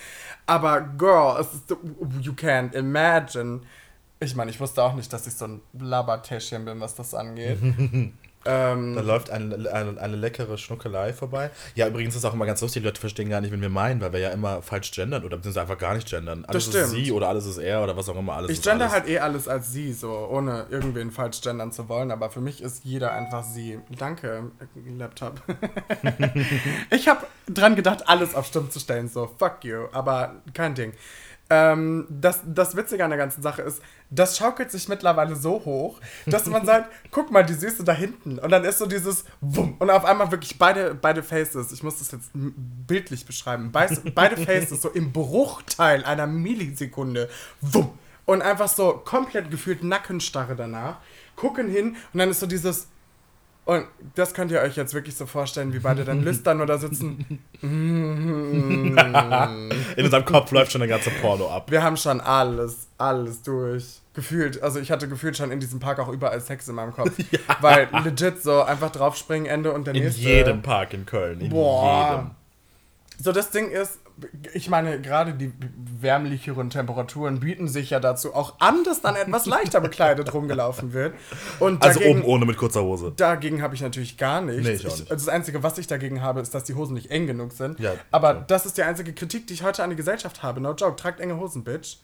Aber 0.45 0.81
Girl, 0.81 1.39
es 1.39 1.53
ist, 1.53 1.69
you 2.21 2.33
can't 2.33 2.73
imagine. 2.73 3.61
Ich 4.21 4.35
meine, 4.35 4.51
ich 4.51 4.59
wusste 4.59 4.83
auch 4.83 4.93
nicht, 4.93 5.11
dass 5.13 5.27
ich 5.27 5.33
so 5.35 5.45
ein 5.45 5.61
Labertäschchen 5.79 6.65
bin, 6.65 6.79
was 6.79 6.95
das 6.95 7.13
angeht. 7.13 7.59
ähm, 8.49 8.95
Da 8.95 9.01
läuft 9.01 9.29
eine, 9.29 9.71
eine, 9.71 9.99
eine 9.99 10.15
leckere 10.15 10.57
Schnuckelei 10.57 11.13
vorbei. 11.13 11.51
Ja, 11.75 11.87
übrigens 11.87 12.15
ist 12.15 12.25
auch 12.25 12.33
immer 12.33 12.45
ganz 12.45 12.61
lustig, 12.61 12.81
die 12.81 12.87
Leute 12.87 12.99
verstehen 12.99 13.29
gar 13.29 13.41
nicht, 13.41 13.51
wen 13.51 13.61
wir 13.61 13.69
meinen, 13.69 14.01
weil 14.01 14.13
wir 14.13 14.19
ja 14.19 14.29
immer 14.29 14.61
falsch 14.61 14.91
gendern 14.91 15.23
oder 15.23 15.37
beziehungsweise 15.37 15.61
einfach 15.61 15.77
gar 15.77 15.93
nicht 15.93 16.09
gendern. 16.09 16.45
Alles 16.45 16.67
ist 16.67 16.73
stimmt. 16.73 16.89
sie 16.89 17.11
oder 17.11 17.29
alles 17.29 17.45
ist 17.45 17.57
er 17.57 17.83
oder 17.83 17.95
was 17.95 18.09
auch 18.09 18.17
immer. 18.17 18.33
Alles 18.33 18.51
ich 18.51 18.57
ist 18.57 18.63
gender 18.63 18.85
alles. 18.85 18.93
halt 18.93 19.07
eh 19.07 19.19
alles 19.19 19.47
als 19.47 19.71
sie, 19.71 19.93
so 19.93 20.27
ohne 20.31 20.65
irgendwen 20.69 21.11
falsch 21.11 21.41
gendern 21.41 21.71
zu 21.71 21.87
wollen, 21.89 22.11
aber 22.11 22.29
für 22.29 22.41
mich 22.41 22.61
ist 22.61 22.83
jeder 22.83 23.11
einfach 23.11 23.43
sie. 23.43 23.79
Danke, 23.97 24.51
Laptop. 24.97 25.41
ich 26.89 27.07
habe 27.07 27.25
dran 27.47 27.75
gedacht, 27.75 28.07
alles 28.07 28.35
auf 28.35 28.47
stumm 28.47 28.71
zu 28.71 28.79
stellen, 28.79 29.07
so 29.07 29.29
fuck 29.37 29.63
you, 29.63 29.87
aber 29.91 30.35
kein 30.53 30.75
Ding. 30.75 30.93
Ähm, 31.51 32.05
das, 32.09 32.41
das 32.45 32.75
Witzige 32.75 33.03
an 33.03 33.09
der 33.09 33.17
ganzen 33.17 33.41
Sache 33.41 33.63
ist, 33.63 33.81
das 34.11 34.37
schaukelt 34.37 34.69
sich 34.71 34.87
mittlerweile 34.87 35.35
so 35.35 35.65
hoch, 35.65 35.99
dass 36.27 36.45
man 36.45 36.63
sagt, 36.65 36.91
guck 37.11 37.31
mal, 37.31 37.43
die 37.43 37.53
Süße 37.55 37.83
da 37.83 37.93
hinten. 37.93 38.37
Und 38.37 38.51
dann 38.51 38.63
ist 38.65 38.77
so 38.77 38.85
dieses 38.85 39.25
Wumm. 39.41 39.75
Und 39.79 39.89
auf 39.89 40.05
einmal 40.05 40.29
wirklich 40.31 40.57
beide, 40.59 40.93
beide 40.93 41.23
Faces, 41.23 41.71
ich 41.71 41.81
muss 41.81 41.97
das 41.99 42.11
jetzt 42.11 42.29
bildlich 42.33 43.25
beschreiben, 43.25 43.71
beis- 43.71 44.01
beide 44.15 44.37
Faces 44.37 44.81
so 44.81 44.89
im 44.89 45.11
Bruchteil 45.11 46.03
einer 46.03 46.27
Millisekunde. 46.27 47.29
Wumm. 47.61 47.91
Und 48.25 48.43
einfach 48.43 48.67
so 48.67 48.93
komplett 49.03 49.49
gefühlt 49.49 49.83
Nackenstarre 49.83 50.55
danach. 50.55 50.97
Gucken 51.35 51.67
hin 51.67 51.95
und 52.13 52.19
dann 52.19 52.29
ist 52.29 52.39
so 52.41 52.45
dieses. 52.45 52.87
Und 53.69 53.85
das 54.15 54.33
könnt 54.33 54.51
ihr 54.51 54.61
euch 54.61 54.75
jetzt 54.77 54.95
wirklich 54.95 55.15
so 55.15 55.27
vorstellen, 55.27 55.73
wie 55.73 55.77
beide 55.77 56.03
dann 56.03 56.23
lüstern 56.23 56.59
oder 56.59 56.79
sitzen. 56.79 57.37
In 57.61 58.97
unserem 60.03 60.25
Kopf 60.25 60.49
läuft 60.51 60.71
schon 60.71 60.79
der 60.79 60.87
ganze 60.87 61.11
Porno 61.21 61.51
ab. 61.51 61.69
Wir 61.69 61.83
haben 61.83 61.95
schon 61.95 62.19
alles, 62.19 62.87
alles 62.97 63.43
durch. 63.43 63.99
Gefühlt, 64.15 64.63
also 64.63 64.79
ich 64.79 64.89
hatte 64.89 65.07
gefühlt 65.07 65.37
schon 65.37 65.51
in 65.51 65.59
diesem 65.59 65.79
Park 65.79 65.99
auch 65.99 66.09
überall 66.09 66.41
Sex 66.41 66.67
in 66.67 66.73
meinem 66.73 66.93
Kopf. 66.93 67.11
Weil 67.61 67.87
legit 68.03 68.41
so 68.41 68.63
einfach 68.63 68.89
draufspringen, 68.89 69.47
Ende 69.47 69.71
und 69.71 69.85
der 69.85 69.93
In 69.93 70.01
nächste. 70.03 70.19
jedem 70.19 70.63
Park 70.63 70.95
in 70.95 71.05
Köln. 71.05 71.39
In 71.39 71.49
Boah. 71.49 72.09
jedem. 72.11 72.31
So, 73.23 73.31
das 73.31 73.51
Ding 73.51 73.69
ist, 73.69 73.99
ich 74.53 74.69
meine, 74.69 75.01
gerade 75.01 75.33
die 75.33 75.51
wärmlicheren 76.01 76.69
Temperaturen 76.69 77.39
bieten 77.39 77.67
sich 77.67 77.89
ja 77.89 77.99
dazu 77.99 78.33
auch 78.33 78.59
an, 78.59 78.83
dass 78.83 79.01
dann 79.01 79.15
etwas 79.15 79.45
leichter 79.45 79.81
bekleidet 79.81 80.33
rumgelaufen 80.33 80.93
wird. 80.93 81.13
Und 81.59 81.83
Also 81.83 81.99
dagegen, 81.99 82.19
oben 82.21 82.27
ohne 82.29 82.45
mit 82.45 82.57
kurzer 82.57 82.83
Hose. 82.83 83.13
Dagegen 83.15 83.61
habe 83.61 83.75
ich 83.75 83.81
natürlich 83.81 84.17
gar 84.17 84.41
nichts. 84.41 84.63
Nee, 84.63 84.73
ich 84.73 84.87
auch 84.87 84.97
nicht. 84.97 85.11
das 85.11 85.27
Einzige, 85.27 85.61
was 85.63 85.77
ich 85.77 85.87
dagegen 85.87 86.21
habe, 86.21 86.39
ist, 86.41 86.53
dass 86.55 86.63
die 86.63 86.75
Hosen 86.75 86.93
nicht 86.93 87.11
eng 87.11 87.27
genug 87.27 87.51
sind. 87.51 87.79
Ja, 87.79 87.93
Aber 88.11 88.33
klar. 88.33 88.45
das 88.47 88.65
ist 88.65 88.77
die 88.77 88.83
einzige 88.83 89.13
Kritik, 89.13 89.47
die 89.47 89.53
ich 89.53 89.63
heute 89.63 89.83
an 89.83 89.89
die 89.89 89.95
Gesellschaft 89.95 90.41
habe. 90.43 90.61
No 90.61 90.73
joke, 90.73 90.95
tragt 90.95 91.19
enge 91.19 91.37
Hosen, 91.37 91.63
Bitch. 91.63 91.97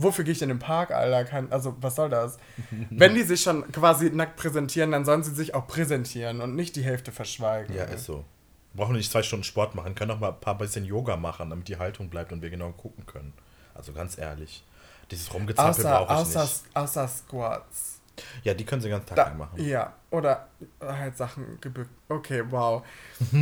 Wofür 0.00 0.24
gehe 0.24 0.32
ich 0.32 0.42
in 0.42 0.48
den 0.48 0.60
Park, 0.60 0.92
Alter? 0.92 1.24
Kein, 1.24 1.50
also, 1.50 1.74
was 1.80 1.96
soll 1.96 2.08
das? 2.08 2.38
Wenn 2.90 3.14
die 3.14 3.22
sich 3.22 3.40
schon 3.42 3.70
quasi 3.72 4.10
nackt 4.10 4.36
präsentieren, 4.36 4.92
dann 4.92 5.04
sollen 5.04 5.24
sie 5.24 5.34
sich 5.34 5.54
auch 5.56 5.66
präsentieren 5.66 6.40
und 6.40 6.54
nicht 6.54 6.76
die 6.76 6.82
Hälfte 6.82 7.10
verschweigen. 7.10 7.74
Ja, 7.74 7.82
ist 7.84 8.04
so. 8.04 8.24
Wir 8.72 8.84
brauchen 8.84 8.96
nicht 8.96 9.10
zwei 9.10 9.22
Stunden 9.22 9.44
Sport 9.44 9.74
machen, 9.74 9.94
können 9.94 10.10
auch 10.12 10.20
mal 10.20 10.28
ein 10.28 10.40
paar 10.40 10.56
bisschen 10.56 10.84
Yoga 10.84 11.16
machen, 11.16 11.50
damit 11.50 11.68
die 11.68 11.78
Haltung 11.78 12.08
bleibt 12.10 12.32
und 12.32 12.42
wir 12.42 12.50
genau 12.50 12.70
gucken 12.72 13.06
können. 13.06 13.32
Also 13.74 13.92
ganz 13.92 14.18
ehrlich. 14.18 14.64
Dieses 15.10 15.32
Rumgezappel 15.32 15.70
Außer, 15.70 15.90
brauche 16.04 16.12
ich 16.12 16.18
außer, 16.20 16.42
nicht. 16.42 16.62
außer 16.76 17.08
Squats. 17.08 18.00
Ja, 18.42 18.52
die 18.52 18.64
können 18.64 18.82
sie 18.82 18.88
ganzen 18.88 19.06
Tag 19.14 19.16
Da, 19.16 19.34
machen. 19.34 19.64
ja, 19.64 19.92
oder 20.10 20.48
halt 20.80 21.16
Sachen 21.16 21.58
gebückt. 21.60 21.90
Okay, 22.08 22.42
wow. 22.50 22.82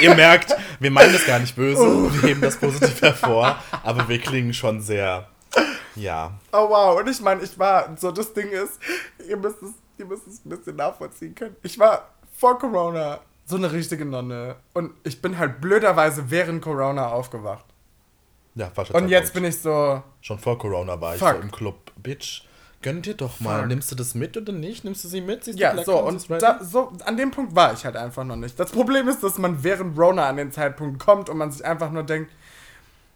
Ihr 0.00 0.14
merkt, 0.16 0.54
wir 0.80 0.90
meinen 0.90 1.12
das 1.12 1.24
gar 1.26 1.38
nicht 1.38 1.54
böse, 1.54 1.80
wir 2.12 2.28
heben 2.28 2.40
das 2.40 2.56
positiv 2.56 3.00
hervor, 3.02 3.56
aber 3.82 4.08
wir 4.08 4.18
klingen 4.18 4.52
schon 4.52 4.80
sehr, 4.80 5.28
ja. 5.94 6.32
Oh 6.52 6.68
wow, 6.68 6.98
und 6.98 7.08
ich 7.08 7.20
meine, 7.20 7.42
ich 7.42 7.56
war, 7.58 7.96
so 7.96 8.10
das 8.10 8.32
Ding 8.34 8.48
ist, 8.50 8.80
ihr 9.28 9.36
müsst 9.36 9.62
es, 9.62 9.70
ihr 9.96 10.06
müsst 10.06 10.26
es 10.26 10.44
ein 10.44 10.48
bisschen 10.48 10.74
nachvollziehen 10.76 11.34
können. 11.34 11.54
Ich 11.62 11.78
war 11.78 12.08
vor 12.36 12.58
Corona 12.58 13.20
so 13.46 13.56
eine 13.56 13.72
richtige 13.72 14.04
Nonne 14.04 14.56
und 14.72 14.92
ich 15.04 15.20
bin 15.20 15.38
halt 15.38 15.60
blöderweise 15.60 16.30
während 16.30 16.62
Corona 16.62 17.08
aufgewacht. 17.08 17.66
Ja, 18.54 18.70
falscher 18.70 18.94
Und 18.94 19.08
jetzt 19.08 19.34
bin 19.34 19.44
ich 19.44 19.58
so, 19.58 20.02
Schon 20.20 20.38
vor 20.38 20.58
Corona 20.58 21.00
war 21.00 21.14
ich 21.14 21.20
Fuck. 21.20 21.36
so 21.36 21.40
im 21.40 21.50
Club. 21.50 21.92
Bitch, 21.96 22.42
gönn 22.82 23.02
dir 23.02 23.14
doch 23.14 23.40
mal. 23.40 23.60
Fuck. 23.60 23.68
Nimmst 23.68 23.90
du 23.90 23.96
das 23.96 24.14
mit 24.14 24.36
oder 24.36 24.52
nicht? 24.52 24.84
Nimmst 24.84 25.04
du 25.04 25.08
sie 25.08 25.20
mit? 25.20 25.44
Siehst 25.44 25.58
ja, 25.58 25.82
so, 25.82 25.98
und 25.98 26.30
da, 26.30 26.62
so, 26.62 26.92
an 27.04 27.16
dem 27.16 27.30
Punkt 27.32 27.54
war 27.56 27.72
ich 27.72 27.84
halt 27.84 27.96
einfach 27.96 28.24
noch 28.24 28.36
nicht. 28.36 28.58
Das 28.58 28.70
Problem 28.70 29.08
ist, 29.08 29.22
dass 29.22 29.38
man 29.38 29.64
während 29.64 29.98
Rona 29.98 30.28
an 30.28 30.36
den 30.36 30.52
Zeitpunkt 30.52 31.00
kommt 31.04 31.28
und 31.28 31.36
man 31.36 31.50
sich 31.50 31.64
einfach 31.64 31.90
nur 31.90 32.04
denkt, 32.04 32.30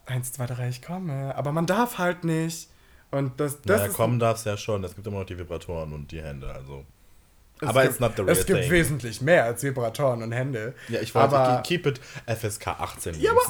eins, 0.07 0.33
zwei, 0.33 0.47
drei, 0.47 0.69
ich 0.69 0.83
komme, 0.83 1.35
aber 1.37 1.53
man 1.53 1.67
darf 1.67 1.99
halt 1.99 2.25
nicht. 2.25 2.69
Und 3.11 3.41
das, 3.41 3.63
das 3.63 3.81
naja, 3.83 3.93
kommen 3.93 4.19
darfst 4.19 4.45
ja 4.45 4.57
schon. 4.57 4.85
Es 4.85 4.95
gibt 4.95 5.07
immer 5.07 5.21
noch 5.21 5.27
die 5.27 5.39
Vibratoren 5.39 5.93
und 5.93 6.11
die 6.11 6.21
Hände, 6.21 6.53
also. 6.53 6.85
Es 7.61 7.69
aber 7.69 7.83
gibt, 7.83 7.93
it's 7.93 8.01
not 8.01 8.13
the 8.17 8.23
real 8.23 8.33
Es 8.37 8.47
gibt 8.47 8.61
thing. 8.61 8.71
wesentlich 8.71 9.21
mehr 9.21 9.45
als 9.45 9.63
Vibratoren 9.63 10.23
und 10.23 10.33
Hände. 10.33 10.75
Ja, 10.89 11.01
ich 11.01 11.15
wollte 11.15 11.37
aber 11.37 11.63
keep 11.63 11.87
it 11.87 12.01
FSK 12.27 12.69
18. 12.69 13.21
Ja, 13.21 13.33
aber- 13.33 13.41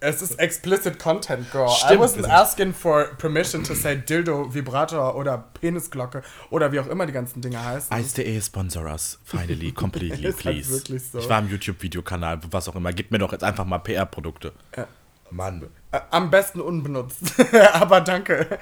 es 0.00 0.22
ist 0.22 0.38
explicit 0.38 0.98
Content, 0.98 1.50
girl. 1.52 1.68
I 1.68 1.74
Stimmt, 1.74 2.00
wasn't 2.00 2.16
wir 2.16 2.22
sind- 2.22 2.30
asking 2.30 2.74
for 2.74 3.04
permission 3.18 3.62
to 3.64 3.74
say 3.74 3.96
Dildo, 3.96 4.52
Vibrator 4.54 5.14
oder 5.16 5.44
Penisglocke 5.60 6.22
oder 6.50 6.72
wie 6.72 6.80
auch 6.80 6.86
immer 6.86 7.06
die 7.06 7.12
ganzen 7.12 7.40
Dinge 7.40 7.62
heißen. 7.62 7.96
Ice.de 7.98 8.40
sponsor 8.40 8.84
us, 8.86 9.18
finally, 9.24 9.72
completely, 9.72 10.22
halt 10.24 10.36
please. 10.38 10.70
wirklich 10.70 11.02
so. 11.10 11.18
Ich 11.18 11.28
war 11.28 11.40
im 11.40 11.48
YouTube-Videokanal, 11.50 12.40
was 12.50 12.68
auch 12.68 12.76
immer. 12.76 12.92
Gib 12.92 13.10
mir 13.10 13.18
doch 13.18 13.32
jetzt 13.32 13.44
einfach 13.44 13.64
mal 13.64 13.78
PR-Produkte. 13.78 14.52
Ja. 14.76 14.86
Mann. 15.30 15.66
Äh, 15.92 16.00
am 16.10 16.30
besten 16.30 16.60
unbenutzt. 16.60 17.34
aber 17.74 18.00
danke. 18.00 18.58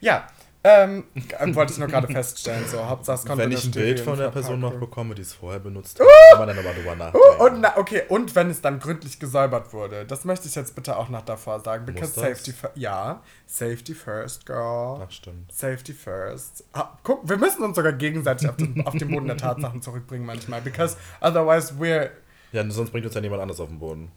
Ja, 0.00 0.26
ähm, 0.62 1.04
wollte 1.54 1.72
ich 1.72 1.78
nur 1.78 1.88
gerade 1.88 2.06
feststellen. 2.06 2.66
So, 2.66 2.84
Hauptsache 2.84 3.20
es 3.20 3.24
kommt 3.24 3.38
Wenn 3.38 3.52
ich 3.52 3.64
ein 3.64 3.70
Bild 3.70 4.00
von 4.00 4.18
der 4.18 4.28
Person 4.28 4.60
noch 4.60 4.74
bekomme, 4.74 5.14
die 5.14 5.22
es 5.22 5.32
vorher 5.32 5.58
benutzt 5.58 5.98
hat, 5.98 6.06
kann 6.30 6.38
man 6.38 6.48
dann 6.48 6.56
nochmal 6.56 6.74
drüber 6.74 6.96
nachdenken. 6.96 7.26
Uh, 7.40 7.44
und 7.44 7.60
na, 7.60 7.78
okay, 7.78 8.02
und 8.08 8.34
wenn 8.34 8.50
es 8.50 8.60
dann 8.60 8.78
gründlich 8.78 9.18
gesäubert 9.18 9.72
wurde. 9.72 10.04
Das 10.04 10.24
möchte 10.24 10.48
ich 10.48 10.54
jetzt 10.54 10.74
bitte 10.74 10.98
auch 10.98 11.08
noch 11.08 11.22
davor 11.22 11.60
sagen. 11.60 11.86
Because 11.86 12.12
safety 12.12 12.52
Ja, 12.74 13.22
safety 13.46 13.94
first, 13.94 14.44
girl. 14.44 15.00
Ach, 15.02 15.10
stimmt. 15.10 15.50
Safety 15.50 15.94
first. 15.94 16.64
Ah, 16.74 16.98
guck, 17.04 17.26
wir 17.26 17.38
müssen 17.38 17.62
uns 17.62 17.76
sogar 17.76 17.94
gegenseitig 17.94 18.48
auf 18.48 18.56
den, 18.56 18.86
auf 18.86 18.94
den 18.94 19.08
Boden 19.08 19.28
der 19.28 19.38
Tatsachen 19.38 19.80
zurückbringen 19.80 20.26
manchmal. 20.26 20.60
Because 20.60 20.96
otherwise 21.22 21.74
we're. 21.78 22.10
Ja, 22.52 22.68
sonst 22.70 22.90
bringt 22.90 23.06
uns 23.06 23.14
ja 23.14 23.22
niemand 23.22 23.40
anders 23.40 23.60
auf 23.60 23.68
den 23.68 23.78
Boden. 23.78 24.10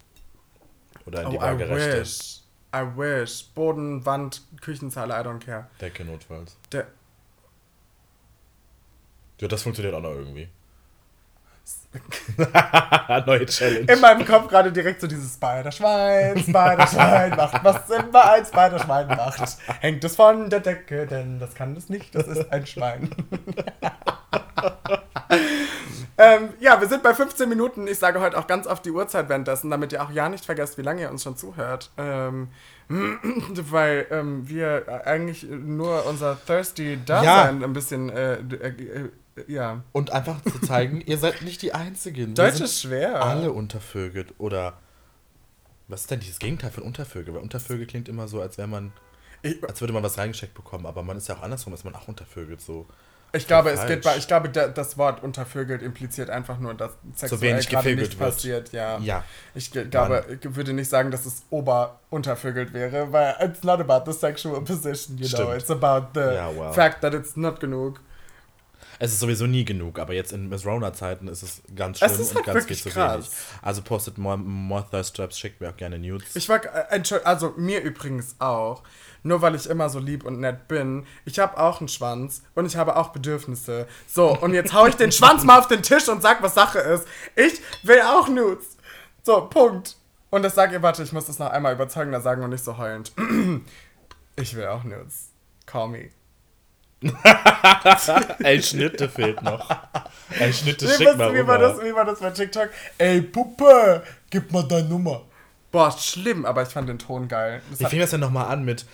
Oder 1.06 1.24
in 1.24 1.30
die 1.32 1.38
Oh, 1.38 1.58
wish. 1.58 2.43
I 2.74 2.82
wish. 2.98 3.46
Boden, 3.53 4.06
Wand, 4.06 4.42
Küchenzeile, 4.62 5.13
I 5.13 5.24
don't 5.24 5.39
care. 5.39 5.68
Decke 5.80 6.03
notfalls. 6.03 6.58
Der, 6.72 6.88
Ja, 9.39 9.48
das 9.48 9.62
funktioniert 9.63 9.94
auch 9.94 10.01
noch 10.01 10.12
irgendwie. 10.12 10.48
Neue 13.27 13.46
Challenge. 13.46 13.92
in 13.92 14.00
meinem 14.01 14.25
Kopf 14.25 14.48
gerade 14.48 14.72
direkt 14.72 15.00
so 15.00 15.06
dieses 15.08 15.36
Spider-Schwein, 15.36 16.39
Spider-Schwein 16.39 17.36
macht, 17.36 17.63
was 17.63 17.89
immer 17.89 18.32
ein 18.32 18.46
Spider-Schwein 18.46 19.08
macht. 19.08 19.58
Hängt 19.80 20.03
es 20.03 20.15
von 20.15 20.50
der 20.50 20.60
Decke, 20.62 21.06
denn 21.06 21.39
das 21.39 21.53
kann 21.53 21.75
es 21.75 21.89
nicht, 21.89 22.15
das 22.15 22.27
ist 22.27 22.51
ein 22.51 22.65
Schwein. 22.65 23.12
ähm, 26.24 26.50
ja, 26.60 26.80
wir 26.80 26.88
sind 26.88 27.03
bei 27.03 27.13
15 27.13 27.48
Minuten. 27.50 27.88
Ich 27.88 28.00
sage 28.00 28.20
heute 28.20 28.38
auch 28.38 28.48
ganz 28.48 28.68
oft 28.68 28.86
die 28.86 28.92
Uhrzeit 28.92 29.30
währenddessen, 29.30 29.70
damit 29.70 29.92
ihr 29.92 30.03
auch 30.03 30.12
ja 30.12 30.30
nicht 30.30 30.46
vergesst, 30.46 30.77
wie 30.77 30.82
lange 30.82 31.01
ihr 31.01 31.12
uns 31.12 31.24
schon 31.24 31.36
zuhört. 31.36 31.92
Ähm, 31.98 32.50
weil 32.89 34.08
ähm, 34.12 34.48
wir 34.48 35.06
eigentlich 35.06 35.44
nur 35.44 36.06
unser 36.06 36.38
Thirsty-Dasein 36.46 37.63
ein 37.63 37.74
bisschen, 37.74 38.10
äh, 38.10 38.34
äh, 38.36 38.68
äh, 38.68 39.10
ja. 39.48 39.84
Und 39.92 40.12
einfach 40.12 40.42
zu 40.44 40.60
zeigen, 40.62 41.01
ihr 41.01 41.18
seid 41.18 41.42
nicht 41.42 41.62
die 41.62 41.74
Einzigen. 41.74 42.36
Deutsch 42.36 42.62
ist 42.62 42.82
schwer. 42.82 43.24
alle 43.24 43.51
untervögelt. 43.51 44.34
Oder 44.38 44.74
was 45.88 46.01
ist 46.01 46.12
denn 46.12 46.20
dieses 46.20 46.39
Gegenteil 46.39 46.72
von 46.72 46.84
Untervögel? 46.84 47.34
Weil 47.34 47.42
Untervögel 47.42 47.86
klingt 47.88 48.08
immer 48.10 48.27
so, 48.27 48.42
als 48.42 48.58
wäre 48.58 48.68
man, 48.68 48.94
Ich, 49.42 49.63
als 49.68 49.82
würde 49.82 49.94
man 49.94 50.03
was 50.03 50.18
reingesteckt 50.18 50.53
bekommen. 50.53 50.86
Aber 50.86 51.03
man 51.03 51.18
ist 51.18 51.27
ja 51.27 51.36
auch 51.36 51.42
andersrum, 51.42 51.74
ist 51.74 51.84
man 51.84 51.96
auch 51.96 52.08
untervögelt 52.08 52.62
so. 52.62 52.88
Ich 53.36 53.48
glaube, 53.48 53.72
es 53.72 53.86
geht 53.88 54.04
bei, 54.04 54.16
ich 54.16 54.28
glaube, 54.28 54.50
da, 54.50 54.68
das 54.68 54.96
Wort 54.98 55.24
untervögelt 55.24 55.82
impliziert 55.82 56.30
einfach 56.30 56.60
nur, 56.60 56.75
dass 56.75 56.92
sexuell 57.16 57.42
wenig 57.42 57.68
gerade 57.68 57.96
nicht 57.96 58.20
wird. 58.20 58.20
passiert. 58.20 58.72
Ja. 58.72 59.00
Ja. 59.00 59.24
Ich 59.56 59.72
glaube, 59.72 60.24
ich 60.40 60.56
würde 60.56 60.74
nicht 60.74 60.88
sagen, 60.90 61.10
dass 61.10 61.25
es 61.25 61.44
ober-untervögelt 61.50 62.74
wäre, 62.74 63.12
weil 63.12 63.36
it's 63.42 63.63
not 63.63 63.80
about 63.80 64.10
the 64.12 64.16
sexual 64.18 64.62
position, 64.62 65.18
you 65.18 65.28
know. 65.28 65.38
Stimmt. 65.38 65.62
It's 65.62 65.72
about 65.72 66.08
the 66.13 66.36
Ja, 66.36 66.56
wow. 66.56 66.75
fact 66.75 67.02
that 67.02 67.16
it's 67.16 67.36
not 67.36 67.60
genug. 67.60 68.00
Es 69.00 69.12
ist 69.12 69.20
sowieso 69.20 69.46
nie 69.48 69.66
genug, 69.66 70.00
aber 70.00 70.13
jetzt 70.13 70.32
in 70.32 70.50
Miss 70.50 70.66
Rona-Zeiten 70.66 71.28
ist 71.28 71.44
es 71.44 71.62
ganz 71.75 72.02
Es 72.02 72.12
schlimm 72.12 72.22
ist 72.22 72.30
und 72.32 72.36
halt 72.38 72.46
ganz 72.46 72.66
viel 72.66 72.78
zu 72.78 72.90
krass. 72.90 73.16
wenig. 73.16 73.30
Also 73.62 73.82
postet 73.82 74.18
more, 74.18 74.38
more 74.38 74.86
Thirst 74.90 75.16
Traps, 75.16 75.38
schickt 75.40 75.62
mir 75.62 75.70
auch 75.70 75.78
gerne 75.78 76.00
Nudes. 76.00 76.36
Ich 76.36 76.48
war, 76.50 76.63
äh, 76.66 77.02
also 77.24 77.54
mir 77.58 77.82
übrigens 77.82 78.36
auch. 78.40 78.84
Nur 79.25 79.42
weil 79.42 79.56
ich 79.56 79.70
immer 79.70 79.90
so 79.90 80.00
lieb 80.00 80.25
und 80.25 80.42
nett 80.42 80.68
bin. 80.68 81.06
Ich 81.24 81.40
habe 81.40 81.58
auch 81.58 81.80
einen 81.80 81.88
Schwanz 81.88 82.44
und 82.56 82.66
ich 82.66 82.75
habe 82.75 82.98
auch 82.98 83.10
Bedürfnisse. 83.10 83.88
So, 84.06 84.38
und 84.38 84.54
jetzt 84.54 84.74
hau 84.74 84.86
ich 84.86 84.96
den 84.96 85.13
Schwanz 85.13 85.46
mal 85.46 85.60
auf 85.60 85.68
den 85.68 85.82
Tisch 85.82 86.10
und 86.10 86.22
sag, 86.22 86.44
was 86.44 86.54
Sache 86.56 86.80
ist. 86.80 87.08
Ich 87.38 87.62
will 87.84 88.02
auch 88.02 88.28
Nudes. 88.28 88.75
So, 89.24 89.48
Punkt. 89.48 89.96
Und 90.30 90.44
das 90.44 90.56
sage 90.56 90.74
ihr, 90.74 90.82
warte, 90.82 91.04
ich 91.04 91.13
muss 91.13 91.25
das 91.25 91.40
noch 91.40 91.52
einmal 91.52 91.74
überzeugender 91.74 92.20
sagen 92.20 92.44
und 92.44 92.50
nicht 92.50 92.63
so 92.66 92.78
heulend. 92.78 93.12
Ich 94.36 94.56
will 94.56 94.66
auch 94.66 94.84
Nudes. 94.84 95.30
Call 95.68 95.90
me. 95.90 96.10
Ey, 98.43 98.62
Schnitte 98.62 99.10
fehlt 99.10 99.41
noch. 99.41 99.69
Ey, 100.39 100.53
Schnitte, 100.53 100.88
Wie, 100.88 100.91
schick 100.93 101.07
was, 101.07 101.17
mal 101.17 101.33
wie, 101.33 101.45
war 101.48 101.57
rüber. 101.57 101.67
das, 101.67 101.83
wie 101.83 101.93
war 101.93 102.05
das 102.05 102.19
bei 102.19 102.29
TikTok? 102.31 102.69
Ey, 102.98 103.22
Puppe, 103.22 104.03
gib 104.29 104.51
mal 104.51 104.63
deine 104.63 104.88
Nummer. 104.88 105.22
Boah, 105.72 105.91
schlimm, 105.91 106.45
aber 106.45 106.62
ich 106.63 106.69
fand 106.69 106.88
den 106.89 107.00
Ton 107.00 107.27
geil. 107.27 107.62
Das 107.72 107.79
Wie 107.79 107.86
fing 107.86 108.00
das 108.00 108.12
denn 108.12 108.19
nochmal 108.19 108.48
an 108.48 108.63
mit, 108.63 108.86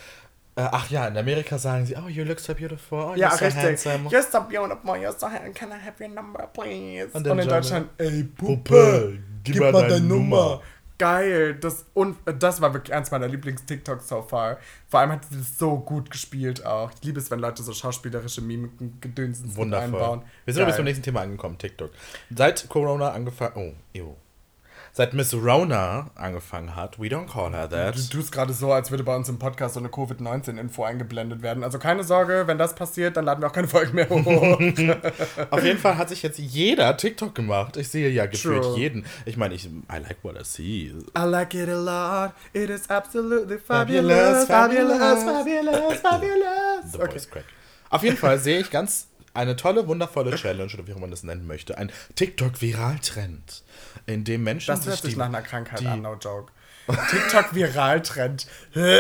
äh, 0.56 0.62
ach 0.72 0.90
ja, 0.90 1.08
in 1.08 1.18
Amerika 1.18 1.58
sagen 1.58 1.86
sie, 1.86 1.96
oh, 1.96 2.08
you 2.08 2.24
look 2.24 2.40
so 2.40 2.54
beautiful, 2.56 3.00
oh, 3.00 3.14
you're 3.14 3.18
Ja, 3.18 3.32
so 3.32 3.46
richtig. 3.46 3.64
handsome. 3.64 4.10
You're 4.10 4.24
so 4.24 4.42
beautiful, 4.42 4.96
you're 4.96 5.12
so 5.18 5.28
handsome, 5.30 5.54
can 5.54 5.70
I 5.72 5.86
have 5.86 5.96
your 6.00 6.10
number, 6.10 6.48
please? 6.54 7.10
Und 7.14 7.28
Und, 7.28 7.40
in 7.40 7.48
Deutschland, 7.50 7.90
ey, 7.98 8.24
Puppe, 8.24 8.56
Puppe, 8.64 9.20
gib, 9.44 9.60
mal 9.60 9.72
deine 9.74 10.00
Nummer. 10.02 10.62
Geil, 11.00 11.56
das, 11.56 11.86
und 11.94 12.18
das 12.26 12.60
war 12.62 12.74
wirklich 12.74 12.94
eins 12.94 13.10
meiner 13.10 13.28
Lieblings-TikToks 13.28 14.08
so 14.10 14.22
far. 14.22 14.58
Vor 14.90 15.00
allem 15.00 15.14
hat 15.14 15.26
sie 15.26 15.38
das 15.38 15.58
so 15.58 15.78
gut 15.80 16.12
gespielt 16.12 16.66
auch. 16.66 16.92
Ich 16.92 17.04
liebe 17.04 17.20
es, 17.20 17.32
wenn 17.32 17.40
Leute 17.40 17.64
so 17.64 17.74
schauspielerische 17.74 18.42
Mimiken 18.42 19.00
gedönsen 19.00 19.48
mit 19.48 19.56
Wundervoll. 19.56 19.86
einbauen. 19.86 20.22
Wir 20.44 20.54
sind 20.54 20.66
Geil. 20.66 20.76
beim 20.76 20.84
nächsten 20.84 21.04
Thema 21.04 21.22
angekommen, 21.22 21.58
TikTok. 21.58 21.90
Seit 22.36 22.68
Corona 22.70 23.12
angefangen, 23.12 23.54
oh, 23.56 23.98
ew. 23.98 24.14
Seit 24.92 25.14
Miss 25.14 25.34
Rona 25.34 26.10
angefangen 26.16 26.76
hat, 26.76 27.00
we 27.00 27.06
don't 27.08 27.28
call 27.28 27.52
her 27.54 27.70
that. 27.70 27.96
Du 27.96 28.18
tust 28.18 28.32
gerade 28.32 28.54
so, 28.54 28.74
als 28.74 28.92
würde 28.92 29.04
bei 29.04 29.16
uns 29.16 29.30
im 29.30 29.40
Podcast 29.40 29.76
so 29.76 29.80
eine 29.80 29.90
Covid-19-Info 29.90 30.84
eingeblendet 30.84 31.42
werden. 31.42 31.64
Also 31.64 31.80
keine 31.80 32.04
Sorge, 32.04 32.44
wenn 32.48 32.58
das 32.58 32.76
passiert, 32.76 33.16
dann 33.18 33.26
laden 33.26 33.42
wir 33.42 33.48
auch 33.48 33.54
keine 33.54 33.68
Folgen 33.68 33.96
mehr 33.96 34.10
hoch. 34.10 34.24
Auf 35.52 35.64
jeden 35.64 35.80
Fall 35.80 35.98
hat 35.98 36.10
sich 36.10 36.24
jetzt 36.24 36.40
jeder 36.40 36.98
TikTok 36.98 37.36
gemacht. 37.36 37.78
Ich 37.78 37.90
sehe 37.90 38.10
ja 38.10 38.26
gefühlt 38.26 38.64
True. 38.64 38.78
jeden. 38.78 39.06
Ich 39.26 39.38
meine, 39.38 39.54
ich, 39.54 39.66
I 39.68 39.98
like 40.02 40.18
what 40.24 40.36
I 40.40 40.44
see. 40.44 40.94
I 41.18 41.22
like 41.26 41.54
it 41.54 41.70
a 41.70 41.76
lot. 41.76 42.34
It 42.54 42.70
is 42.70 42.90
absolutely 42.90 43.58
Fabulous, 43.60 44.46
fabulous, 44.46 44.98
fabulous. 44.98 45.24
fabulous, 45.24 46.00
fabulous, 46.00 46.00
fabulous. 46.02 46.92
The 46.92 47.00
Okay. 47.02 47.12
voice 47.12 47.30
crack. 47.30 47.46
Auf 47.92 48.04
jeden 48.04 48.18
Fall 48.18 48.38
sehe 48.40 48.60
ich 48.60 48.70
ganz 48.70 49.09
eine 49.34 49.56
tolle, 49.56 49.88
wundervolle 49.88 50.36
Challenge, 50.36 50.72
oder 50.74 50.88
wie 50.88 50.94
auch 50.94 51.00
man 51.00 51.12
das 51.12 51.24
nennen 51.24 51.46
möchte. 51.48 51.78
Ein 51.78 51.92
TikTok-Viral-Trend, 52.16 53.64
in 54.06 54.24
dem 54.24 54.44
Menschen 54.44 54.68
Das 54.68 54.86
hört 54.86 55.02
sich 55.02 55.14
die- 55.14 55.20
nach 55.20 55.26
einer 55.28 55.42
Krankheit 55.42 55.80
die- 55.82 55.88
an, 55.88 56.02
no 56.02 56.16
joke. 56.16 56.52
TikTok-Viral-Trend. 57.12 58.48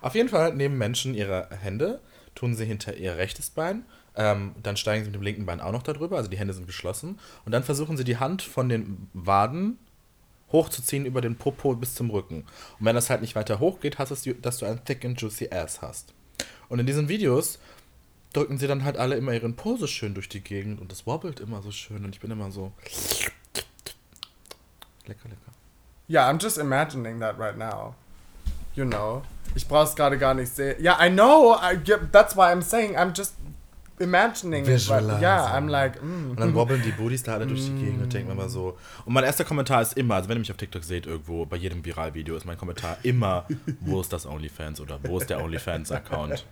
Auf 0.00 0.14
jeden 0.14 0.28
Fall 0.28 0.54
nehmen 0.54 0.78
Menschen 0.78 1.14
ihre 1.14 1.48
Hände, 1.60 2.00
tun 2.34 2.54
sie 2.54 2.64
hinter 2.64 2.94
ihr 2.96 3.16
rechtes 3.16 3.50
Bein, 3.50 3.84
ähm, 4.14 4.54
dann 4.62 4.76
steigen 4.76 5.04
sie 5.04 5.10
mit 5.10 5.14
dem 5.16 5.22
linken 5.22 5.46
Bein 5.46 5.60
auch 5.60 5.72
noch 5.72 5.82
darüber, 5.82 6.16
also 6.18 6.30
die 6.30 6.38
Hände 6.38 6.54
sind 6.54 6.66
geschlossen, 6.66 7.18
und 7.44 7.52
dann 7.52 7.64
versuchen 7.64 7.96
sie 7.96 8.04
die 8.04 8.18
Hand 8.18 8.42
von 8.42 8.68
den 8.68 9.08
Waden 9.14 9.78
hochzuziehen 10.52 11.06
über 11.06 11.20
den 11.20 11.36
Popo 11.36 11.74
bis 11.74 11.94
zum 11.94 12.10
Rücken. 12.10 12.42
Und 12.78 12.86
wenn 12.86 12.94
das 12.94 13.10
halt 13.10 13.20
nicht 13.20 13.34
weiter 13.34 13.58
hoch 13.58 13.80
geht, 13.80 13.98
hast 13.98 14.24
du, 14.26 14.34
dass 14.34 14.58
du 14.58 14.66
ein 14.66 14.84
thick 14.84 15.04
and 15.04 15.20
juicy 15.20 15.50
ass 15.50 15.82
hast. 15.82 16.14
Und 16.68 16.78
in 16.78 16.86
diesen 16.86 17.08
Videos 17.08 17.58
drücken 18.32 18.58
sie 18.58 18.66
dann 18.66 18.84
halt 18.84 18.96
alle 18.96 19.16
immer 19.16 19.32
ihren 19.32 19.56
Po 19.56 19.76
so 19.76 19.86
schön 19.86 20.14
durch 20.14 20.28
die 20.28 20.40
Gegend 20.40 20.80
und 20.80 20.92
das 20.92 21.06
wobbelt 21.06 21.40
immer 21.40 21.62
so 21.62 21.70
schön 21.70 22.04
und 22.04 22.14
ich 22.14 22.20
bin 22.20 22.30
immer 22.30 22.50
so 22.50 22.72
lecker, 25.06 25.28
lecker. 25.28 25.52
Ja, 26.08 26.28
I'm 26.28 26.40
just 26.40 26.58
imagining 26.58 27.20
that 27.20 27.38
right 27.38 27.56
now. 27.56 27.94
You 28.74 28.84
know. 28.84 29.22
Ich 29.54 29.66
brauch's 29.66 29.96
gerade 29.96 30.18
gar 30.18 30.34
nicht 30.34 30.54
sehen. 30.54 30.76
Ja, 30.82 30.98
I 31.04 31.10
know. 31.10 31.56
I, 31.56 31.78
yeah, 31.88 31.98
that's 32.12 32.36
why 32.36 32.52
I'm 32.52 32.62
saying 32.62 32.96
I'm 32.96 33.16
just 33.16 33.34
imagining 33.98 34.64
it. 34.64 34.68
Right. 34.68 34.74
Visualizing. 34.74 35.22
Ja, 35.22 35.56
I'm 35.56 35.68
like, 35.68 36.02
mm. 36.02 36.30
Und 36.30 36.40
dann 36.40 36.54
wobbeln 36.54 36.82
die 36.82 36.92
Booties 36.92 37.22
da 37.22 37.34
alle 37.34 37.46
durch 37.46 37.64
die 37.64 37.74
Gegend 37.74 38.02
und 38.02 38.12
denken 38.12 38.30
immer 38.30 38.48
so. 38.48 38.76
Und 39.04 39.14
mein 39.14 39.24
erster 39.24 39.44
Kommentar 39.44 39.82
ist 39.82 39.96
immer, 39.96 40.16
also 40.16 40.28
wenn 40.28 40.36
ihr 40.36 40.40
mich 40.40 40.50
auf 40.50 40.58
TikTok 40.58 40.84
seht, 40.84 41.06
irgendwo 41.06 41.46
bei 41.46 41.56
jedem 41.56 41.84
Viral-Video, 41.84 42.36
ist 42.36 42.44
mein 42.44 42.58
Kommentar 42.58 42.98
immer, 43.02 43.46
wo 43.80 44.00
ist 44.00 44.12
das 44.12 44.26
OnlyFans 44.26 44.80
oder 44.80 44.98
wo 45.02 45.18
ist 45.18 45.30
der 45.30 45.40
OnlyFans-Account? 45.42 46.44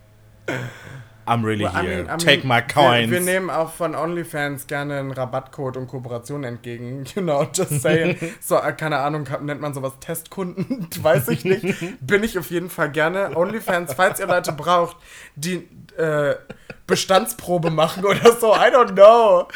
I'm 1.27 1.45
really 1.45 1.65
Well, 1.65 1.73
I 1.75 1.81
here. 1.83 1.97
mean- 1.97 2.07
I 2.07 2.11
mean, 2.11 2.19
Take 2.19 2.47
my 2.47 2.61
coins. 2.61 3.11
Wir, 3.11 3.19
wir 3.19 3.21
nehmen 3.21 3.51
auch 3.51 3.73
von 3.73 3.95
OnlyFans 3.95 4.67
gerne 4.67 4.99
einen 4.99 5.11
Rabattcode 5.13 5.77
und 5.77 5.87
Kooperation 5.89 6.45
entgegen. 6.45 7.05
You 7.15 7.23
know, 7.23 7.47
just 7.53 7.81
saying. 7.83 8.17
so, 8.41 8.57
äh, 8.57 8.73
keine 8.73 8.99
Ahnung, 8.99 9.27
nennt 9.43 9.61
man 9.61 9.73
sowas 9.75 9.93
Testkunden? 10.01 10.89
Weiß 11.03 11.29
ich 11.29 11.45
nicht. 11.45 11.65
Bin 12.01 12.23
ich 12.25 12.39
auf 12.39 12.51
jeden 12.51 12.71
Fall 12.71 12.91
gerne. 12.91 13.37
OnlyFans, 13.37 13.95
falls 13.95 14.21
ihr 14.21 14.27
Leute 14.27 14.53
braucht, 14.53 14.97
die 15.37 15.69
äh, 15.97 16.35
Bestandsprobe 16.87 17.71
machen 17.71 18.05
oder 18.05 18.33
so. 18.33 18.53
I 18.55 18.71
don't 18.73 18.93
know. 18.93 19.49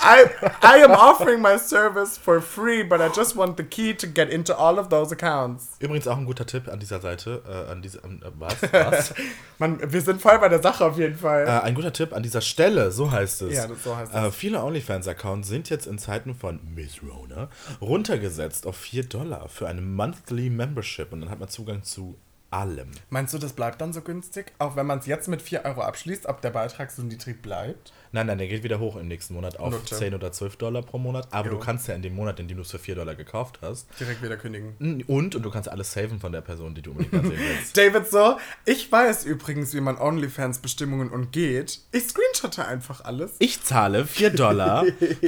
I, 0.00 0.24
I 0.62 0.82
am 0.82 0.90
offering 0.92 1.40
my 1.42 1.58
service 1.58 2.16
for 2.16 2.40
free, 2.40 2.82
but 2.82 3.00
I 3.00 3.08
just 3.14 3.36
want 3.36 3.56
the 3.58 3.62
key 3.62 3.92
to 3.94 4.06
get 4.06 4.30
into 4.30 4.56
all 4.56 4.78
of 4.78 4.88
those 4.88 5.12
accounts. 5.12 5.68
Übrigens 5.80 6.08
auch 6.08 6.16
ein 6.16 6.24
guter 6.24 6.46
Tipp 6.46 6.66
an 6.68 6.80
dieser 6.80 7.00
Seite, 7.00 7.42
äh, 7.46 7.70
an 7.70 7.82
diese, 7.82 7.98
äh, 7.98 8.02
was, 8.38 8.56
was? 8.72 9.14
Man, 9.58 9.92
wir 9.92 10.00
sind 10.00 10.20
voll 10.20 10.38
bei 10.38 10.48
der 10.48 10.62
Sache 10.62 10.84
auf 10.86 10.96
jeden 10.98 11.16
Fall. 11.18 11.46
äh, 11.46 11.50
ein 11.60 11.74
guter 11.74 11.92
Tipp 11.92 12.12
an 12.14 12.22
dieser 12.22 12.40
Stelle, 12.40 12.90
so 12.90 13.10
heißt 13.10 13.42
es. 13.42 13.54
Ja, 13.54 13.66
das- 13.66 13.84
so 13.84 13.96
heißt 13.96 14.14
Äh, 14.14 14.26
es. 14.28 14.34
viele 14.34 14.62
OnlyFans-Accounts 14.64 15.46
sind 15.48 15.68
jetzt 15.70 15.86
in 15.86 15.98
Zeiten 15.98 16.34
von 16.34 16.58
Miss 16.74 17.00
Rona 17.02 17.48
runtergesetzt 17.80 18.66
auf 18.66 18.76
4 18.76 19.04
Dollar 19.04 19.48
für 19.48 19.68
eine 19.68 19.82
Monthly 19.82 20.48
Membership 20.50 21.12
und 21.12 21.20
dann 21.20 21.30
hat 21.30 21.38
man 21.38 21.48
Zugang 21.48 21.82
zu 21.82 22.16
allem. 22.50 22.90
Meinst 23.10 23.32
du, 23.32 23.38
das 23.38 23.52
bleibt 23.54 23.80
dann 23.80 23.92
so 23.92 24.02
günstig? 24.02 24.52
Auch 24.58 24.76
wenn 24.76 24.86
man 24.86 24.98
es 24.98 25.06
jetzt 25.06 25.26
mit 25.28 25.40
4 25.40 25.64
Euro 25.64 25.80
abschließt, 25.82 26.26
ob 26.26 26.40
der 26.42 26.50
Beitrag 26.50 26.90
so 26.90 27.02
niedrig 27.02 27.40
bleibt? 27.40 27.92
Nein, 28.14 28.26
nein, 28.26 28.36
der 28.36 28.46
geht 28.46 28.62
wieder 28.62 28.78
hoch 28.78 28.96
im 28.96 29.08
nächsten 29.08 29.32
Monat 29.32 29.58
auf 29.58 29.72
Note. 29.72 29.94
10 29.96 30.14
oder 30.14 30.30
12 30.32 30.56
Dollar 30.56 30.82
pro 30.82 30.98
Monat. 30.98 31.28
Aber 31.30 31.48
Jo. 31.48 31.54
du 31.54 31.60
kannst 31.60 31.88
ja 31.88 31.94
in 31.94 32.02
dem 32.02 32.14
Monat, 32.14 32.38
in 32.40 32.46
dem 32.48 32.58
du 32.58 32.62
es 32.62 32.70
für 32.70 32.78
4 32.78 32.94
Dollar 32.96 33.14
gekauft 33.14 33.60
hast, 33.62 33.88
Direkt 33.98 34.22
wieder 34.22 34.36
kündigen. 34.36 34.74
und, 35.06 35.34
und 35.34 35.42
du 35.42 35.50
kannst 35.50 35.68
alles 35.70 35.92
saven 35.92 36.20
von 36.20 36.30
der 36.30 36.42
Person, 36.42 36.74
die 36.74 36.82
du 36.82 36.90
unbedingt 36.90 37.24
sehen 37.24 37.32
willst. 37.38 37.76
David 37.76 38.06
so, 38.10 38.36
ich 38.66 38.92
weiß 38.92 39.24
übrigens, 39.24 39.72
wie 39.74 39.80
man 39.80 39.96
OnlyFans-Bestimmungen 39.96 41.10
umgeht. 41.10 41.80
Ich 41.92 42.04
screenshotte 42.04 42.66
einfach 42.66 43.02
alles. 43.04 43.32
Ich 43.38 43.62
zahle 43.62 44.04
4 44.06 44.30
Dollar 44.30 44.84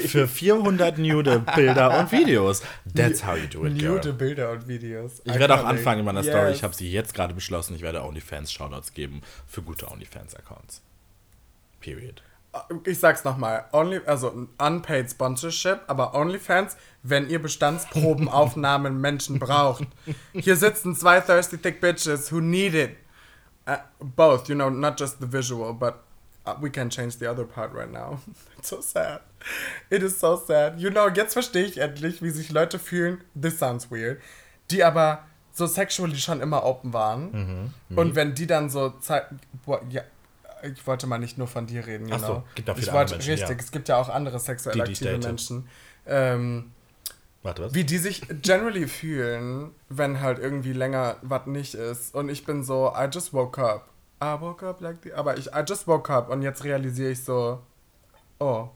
für 0.07 0.29
400 0.29 0.99
nude 0.99 1.39
Bilder 1.55 1.99
und 2.01 2.13
Videos. 2.13 2.63
That's 2.95 3.25
how 3.27 3.37
you 3.37 3.47
do 3.47 3.65
it, 3.67 3.79
girl. 3.79 3.95
Nude 3.95 4.13
Bilder 4.13 4.51
und 4.53 4.69
Videos. 4.69 5.23
Ich 5.25 5.39
werde 5.39 5.55
auch 5.55 5.65
anfangen 5.65 6.01
in 6.01 6.05
meiner 6.05 6.21
Yes. 6.21 6.29
Story. 6.35 6.53
Ich 6.53 6.63
habe 6.63 6.75
sie 6.75 6.91
jetzt 6.91 7.15
gerade 7.15 7.33
beschlossen. 7.35 7.75
Ich 7.77 7.83
werde 7.83 8.03
OnlyFans-Shoutouts 8.05 8.93
geben 8.93 9.23
für 9.47 9.63
gute 9.63 9.87
OnlyFans-Accounts. 9.91 10.83
Period. 11.81 12.23
Ich 12.85 12.99
sag's 12.99 13.25
nochmal, 13.25 13.65
only, 13.73 14.01
also 14.07 14.49
unpaid 14.59 15.11
sponsorship, 15.11 15.81
aber 15.89 16.15
OnlyFans, 16.15 16.77
wenn 17.03 17.29
ihr 17.29 17.41
Bestandsprobenaufnahmen 17.41 19.01
Menschen 19.01 19.39
braucht. 19.39 19.87
Hier 20.33 20.57
sitzen 20.57 20.95
zwei 20.95 21.21
thirsty 21.21 21.59
thick 21.59 21.81
bitches 21.81 22.31
who 22.31 22.41
need 22.41 22.75
it. 22.75 22.97
Uh, 23.67 23.79
both, 23.99 24.49
you 24.49 24.55
know, 24.55 24.69
not 24.69 25.01
just 25.01 25.21
the 25.21 25.27
visual, 25.27 25.73
but 25.73 26.05
uh, 26.47 26.55
we 26.61 26.71
can 26.71 26.91
change 26.91 27.19
the 27.19 27.27
other 27.27 27.45
part 27.45 27.73
right 27.73 27.91
now. 27.91 28.19
It's 28.59 28.69
so 28.69 28.81
sad. 28.81 29.21
It 29.91 30.03
is 30.03 30.19
so 30.19 30.37
sad. 30.37 30.79
You 30.79 30.91
know, 30.91 31.09
jetzt 31.09 31.33
verstehe 31.33 31.65
ich 31.65 31.79
endlich, 31.79 32.23
wie 32.23 32.31
sich 32.31 32.51
Leute 32.51 32.79
fühlen, 32.79 33.23
this 33.35 33.59
sounds 33.59 33.91
weird, 33.91 34.21
die 34.71 34.85
aber 34.85 35.25
so 35.53 35.67
sexually 35.67 36.17
schon 36.17 36.41
immer 36.41 36.65
open 36.65 36.93
waren. 36.93 37.73
Mhm. 37.89 37.99
Und 37.99 38.15
wenn 38.15 38.35
die 38.35 38.47
dann 38.47 38.69
so 38.69 38.91
zeigen, 38.91 39.41
ja, 39.89 40.03
ich 40.73 40.87
wollte 40.87 41.07
mal 41.07 41.19
nicht 41.19 41.39
nur 41.39 41.47
von 41.47 41.67
dir 41.67 41.87
reden, 41.87 42.09
Ach 42.13 42.19
so, 42.19 42.27
genau. 42.27 42.45
gibt 42.55 42.71
auch 42.71 42.75
viele 42.75 42.87
ich 42.87 42.93
wollte, 42.93 43.15
andere 43.15 43.29
Menschen, 43.29 43.31
richtig, 43.45 43.59
ja. 43.59 43.65
es 43.65 43.71
gibt 43.73 43.89
ja 43.89 43.97
auch 43.97 44.09
andere 44.09 44.39
sexuell 44.39 44.75
Die, 44.75 44.83
die 44.83 44.91
aktive 44.91 45.11
date. 45.11 45.25
Menschen. 45.25 45.69
Ähm, 46.07 46.73
Warte, 47.43 47.63
was? 47.63 47.75
wie 47.75 47.85
die 47.85 47.99
sich 47.99 48.23
generally 48.43 48.89
fühlen, 48.89 49.71
wenn 49.89 50.21
halt 50.21 50.39
irgendwie 50.39 50.73
länger 50.73 51.17
was 51.23 51.47
nicht 51.47 51.75
ist. 51.75 52.15
Und 52.15 52.29
ich 52.31 52.45
bin 52.47 52.65
so, 52.65 52.93
I 52.97 53.09
just 53.13 53.33
woke 53.33 53.61
up. 53.63 53.89
I 54.23 54.41
woke 54.41 54.67
up 54.67 54.81
like 54.81 54.97
the. 55.03 55.13
Aber 55.13 55.37
ich, 55.37 55.49
I 55.49 55.63
just 55.69 55.87
woke 55.87 56.11
up 56.13 56.31
und 56.31 56.41
jetzt 56.43 56.65
realisiere 56.65 57.11
ich 57.11 57.23
so, 57.23 57.61
oh. 58.39 58.69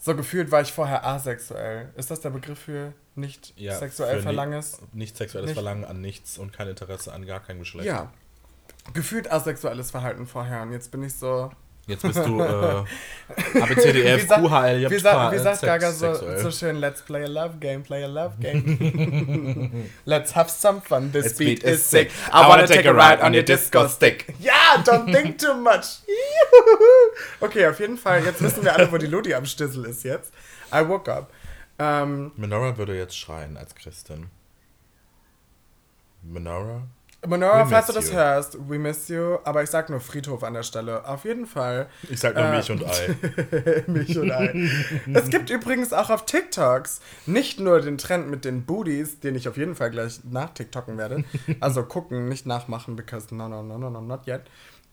So 0.00 0.14
gefühlt 0.14 0.50
war 0.52 0.60
ich 0.60 0.72
vorher 0.72 1.04
asexuell. 1.04 1.92
Ist 1.96 2.10
das 2.10 2.20
der 2.20 2.30
Begriff 2.30 2.58
für 2.60 2.92
nicht 3.16 3.52
Ja, 3.56 3.76
sexuell 3.76 4.22
Verlanges? 4.22 4.80
Nicht 4.92 5.16
sexuelles 5.16 5.48
Nicht- 5.48 5.54
Verlangen 5.54 5.84
an 5.84 6.00
nichts 6.00 6.38
und 6.38 6.52
kein 6.52 6.68
Interesse 6.68 7.12
an 7.12 7.26
gar 7.26 7.40
keinem 7.40 7.58
Geschlecht. 7.60 7.86
Ja. 7.86 8.12
Gefühlt 8.94 9.30
asexuelles 9.30 9.90
Verhalten 9.90 10.26
vorher 10.26 10.62
und 10.62 10.72
jetzt 10.72 10.90
bin 10.90 11.02
ich 11.02 11.14
so. 11.14 11.50
Jetzt 11.86 12.02
bist 12.02 12.18
du 12.18 12.38
äh, 12.42 12.84
ABCDF, 13.62 14.24
Wie 14.24 14.26
QHL, 14.26 14.90
Wie, 14.90 14.98
sa 14.98 15.32
wie 15.32 15.38
Sex- 15.38 15.60
sagt 15.60 15.62
Gaga 15.62 15.90
so, 15.90 16.12
so 16.36 16.50
schön, 16.50 16.76
let's 16.76 17.00
play 17.00 17.24
a 17.24 17.26
love 17.26 17.56
game, 17.60 17.82
play 17.82 18.04
a 18.04 18.06
love 18.06 18.34
game. 18.40 19.88
let's 20.04 20.34
have 20.36 20.50
some 20.50 20.82
fun, 20.82 21.10
this 21.12 21.24
This 21.28 21.38
beat 21.38 21.62
is 21.64 21.82
sick. 21.82 22.10
sick. 22.10 22.20
I 22.30 22.46
wanna 22.46 22.66
take 22.66 22.84
a 22.84 22.92
ride 22.92 23.22
on 23.22 23.32
your 23.32 23.42
disco 23.42 23.88
stick. 23.88 24.34
Ja, 24.38 24.82
don't 24.84 25.10
think 25.10 25.38
too 25.38 25.54
much. 25.54 26.00
okay, 27.40 27.66
auf 27.66 27.80
jeden 27.80 27.96
Fall, 27.96 28.22
jetzt 28.22 28.42
wissen 28.42 28.62
wir 28.64 28.74
alle, 28.76 28.92
wo 28.92 28.98
die 28.98 29.06
Ludi 29.06 29.32
am 29.34 29.46
Stissel 29.46 29.86
ist 29.86 30.02
jetzt. 30.04 30.30
I 30.70 30.86
woke 30.86 31.10
up. 31.10 31.32
Ähm, 31.78 32.32
Menora 32.36 32.76
würde 32.76 32.98
jetzt 32.98 33.16
schreien 33.16 33.56
als 33.56 33.74
Christin. 33.74 34.26
Menora? 36.22 36.82
Monora, 37.26 37.66
falls 37.66 37.86
du 37.88 37.92
das 37.92 38.10
you. 38.10 38.14
hörst, 38.14 38.56
we 38.68 38.78
miss 38.78 39.08
you. 39.08 39.38
Aber 39.42 39.62
ich 39.62 39.70
sag 39.70 39.90
nur 39.90 39.98
Friedhof 39.98 40.44
an 40.44 40.54
der 40.54 40.62
Stelle. 40.62 41.06
Auf 41.06 41.24
jeden 41.24 41.46
Fall. 41.46 41.88
Ich 42.08 42.20
sag 42.20 42.36
nur 42.36 42.44
Äh, 42.44 42.52
Milch 42.52 42.70
und 42.70 42.84
Ei. 42.84 43.82
Milch 43.88 44.16
und 44.18 44.30
Ei. 44.30 44.70
es 45.14 45.28
gibt 45.28 45.50
übrigens 45.50 45.92
auch 45.92 46.10
auf 46.10 46.26
TikToks 46.26 47.00
nicht 47.26 47.58
nur 47.58 47.80
den 47.80 47.98
Trend 47.98 48.28
mit 48.30 48.44
den 48.44 48.64
Booties, 48.64 49.18
den 49.18 49.34
ich 49.34 49.48
auf 49.48 49.56
jeden 49.56 49.74
Fall 49.74 49.90
gleich 49.90 50.20
nach 50.30 50.50
TikToken 50.54 50.96
werde. 50.96 51.24
Also 51.60 51.82
gucken, 51.82 52.28
nicht 52.28 52.46
nachmachen, 52.46 52.94
because 52.94 53.34
no, 53.34 53.48
no, 53.48 53.62
no, 53.62 53.78
no, 53.78 53.90
no, 53.90 54.00
not 54.00 54.26
yet. 54.28 54.42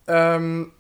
Ähm, 0.07 0.71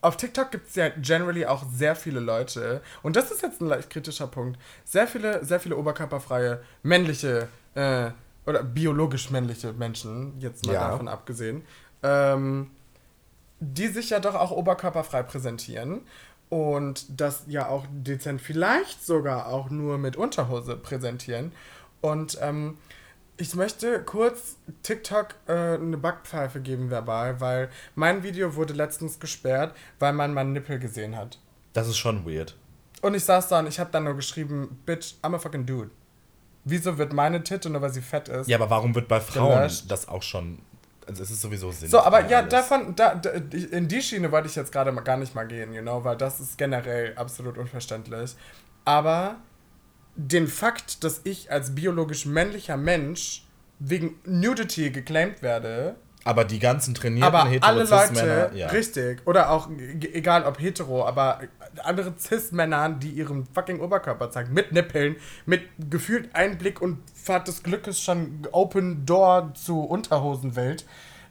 auf 0.00 0.16
TikTok 0.16 0.50
gibt 0.50 0.68
es 0.68 0.74
ja 0.74 0.88
generally 0.88 1.46
auch 1.46 1.62
sehr 1.72 1.94
viele 1.94 2.18
Leute, 2.18 2.82
und 3.02 3.14
das 3.14 3.30
ist 3.30 3.42
jetzt 3.42 3.60
ein 3.60 3.68
leicht 3.68 3.88
kritischer 3.88 4.26
Punkt, 4.26 4.58
sehr 4.84 5.06
viele, 5.06 5.44
sehr 5.44 5.60
viele 5.60 5.76
oberkörperfreie, 5.76 6.60
männliche 6.82 7.46
äh, 7.74 8.10
oder 8.46 8.62
biologisch 8.62 9.30
männliche 9.30 9.72
Menschen, 9.72 10.38
jetzt 10.40 10.66
mal 10.66 10.72
Ja. 10.74 10.90
davon 10.90 11.08
abgesehen, 11.08 11.62
ähm, 12.02 12.70
die 13.60 13.88
sich 13.88 14.10
ja 14.10 14.18
doch 14.20 14.34
auch 14.34 14.50
oberkörperfrei 14.50 15.22
präsentieren 15.22 16.02
und 16.48 17.20
das 17.20 17.44
ja 17.46 17.68
auch 17.68 17.86
dezent 17.90 18.40
vielleicht 18.40 19.04
sogar 19.06 19.46
auch 19.46 19.70
nur 19.70 19.98
mit 19.98 20.16
Unterhose 20.16 20.76
präsentieren. 20.76 21.52
Und 22.00 22.36
ähm, 22.42 22.78
ich 23.36 23.54
möchte 23.54 24.02
kurz 24.02 24.56
TikTok 24.82 25.28
äh, 25.46 25.52
eine 25.74 25.96
Backpfeife 25.96 26.60
geben 26.60 26.90
verbal, 26.90 27.40
weil 27.40 27.70
mein 27.94 28.22
Video 28.22 28.56
wurde 28.56 28.74
letztens 28.74 29.20
gesperrt, 29.20 29.74
weil 30.00 30.12
man 30.12 30.34
meinen 30.34 30.52
Nippel 30.52 30.78
gesehen 30.78 31.16
hat. 31.16 31.38
Das 31.72 31.88
ist 31.88 31.96
schon 31.96 32.26
weird. 32.26 32.56
Und 33.00 33.14
ich 33.14 33.24
saß 33.24 33.48
da 33.48 33.60
und 33.60 33.66
ich 33.66 33.80
habe 33.80 33.90
dann 33.90 34.04
nur 34.04 34.14
geschrieben, 34.14 34.80
Bitch, 34.84 35.14
I'm 35.22 35.34
a 35.34 35.38
fucking 35.38 35.64
dude. 35.64 35.90
Wieso 36.64 36.98
wird 36.98 37.12
meine 37.12 37.42
Titte, 37.42 37.70
nur 37.70 37.82
weil 37.82 37.92
sie 37.92 38.02
fett 38.02 38.28
ist? 38.28 38.48
Ja, 38.48 38.56
aber 38.56 38.70
warum 38.70 38.94
wird 38.94 39.08
bei 39.08 39.20
Frauen 39.20 39.56
Gelöscht. 39.56 39.90
das 39.90 40.08
auch 40.08 40.22
schon. 40.22 40.60
Also, 41.06 41.22
es 41.22 41.30
ist 41.32 41.40
sowieso 41.40 41.72
Sinn. 41.72 41.90
So, 41.90 42.00
aber 42.00 42.28
ja, 42.28 42.42
davon, 42.42 42.94
da, 42.94 43.16
da, 43.16 43.30
in 43.30 43.88
die 43.88 44.00
Schiene 44.00 44.30
wollte 44.30 44.46
ich 44.48 44.54
jetzt 44.54 44.70
gerade 44.70 44.92
gar 45.02 45.16
nicht 45.16 45.34
mal 45.34 45.46
gehen, 45.46 45.72
you 45.72 45.82
know, 45.82 46.04
weil 46.04 46.16
das 46.16 46.38
ist 46.38 46.56
generell 46.56 47.16
absolut 47.16 47.58
unverständlich. 47.58 48.36
Aber 48.84 49.36
den 50.14 50.46
Fakt, 50.46 51.02
dass 51.02 51.22
ich 51.24 51.50
als 51.50 51.74
biologisch 51.74 52.26
männlicher 52.26 52.76
Mensch 52.76 53.44
wegen 53.80 54.20
Nudity 54.24 54.90
geclaimed 54.90 55.42
werde, 55.42 55.96
Aber 56.24 56.44
die 56.44 56.58
ganzen 56.58 56.94
trainierten 56.94 57.34
aber 57.34 57.50
alle 57.60 57.84
Leute, 57.84 58.50
ja. 58.54 58.68
richtig, 58.68 59.22
oder 59.26 59.50
auch, 59.50 59.68
egal 60.12 60.44
ob 60.44 60.60
hetero, 60.60 61.04
aber 61.06 61.40
andere 61.82 62.14
Cis-Männer, 62.18 62.90
die 62.90 63.10
ihren 63.10 63.46
fucking 63.46 63.80
Oberkörper 63.80 64.30
zeigen, 64.30 64.52
mit 64.52 64.72
Nippeln, 64.72 65.16
mit 65.46 65.62
gefühlt 65.90 66.34
Einblick 66.34 66.80
und 66.80 66.98
Fahrt 67.14 67.48
des 67.48 67.62
Glückes 67.62 68.00
schon 68.00 68.46
Open 68.52 69.04
Door 69.06 69.52
zu 69.54 69.80
Unterhosenwelt, 69.80 70.84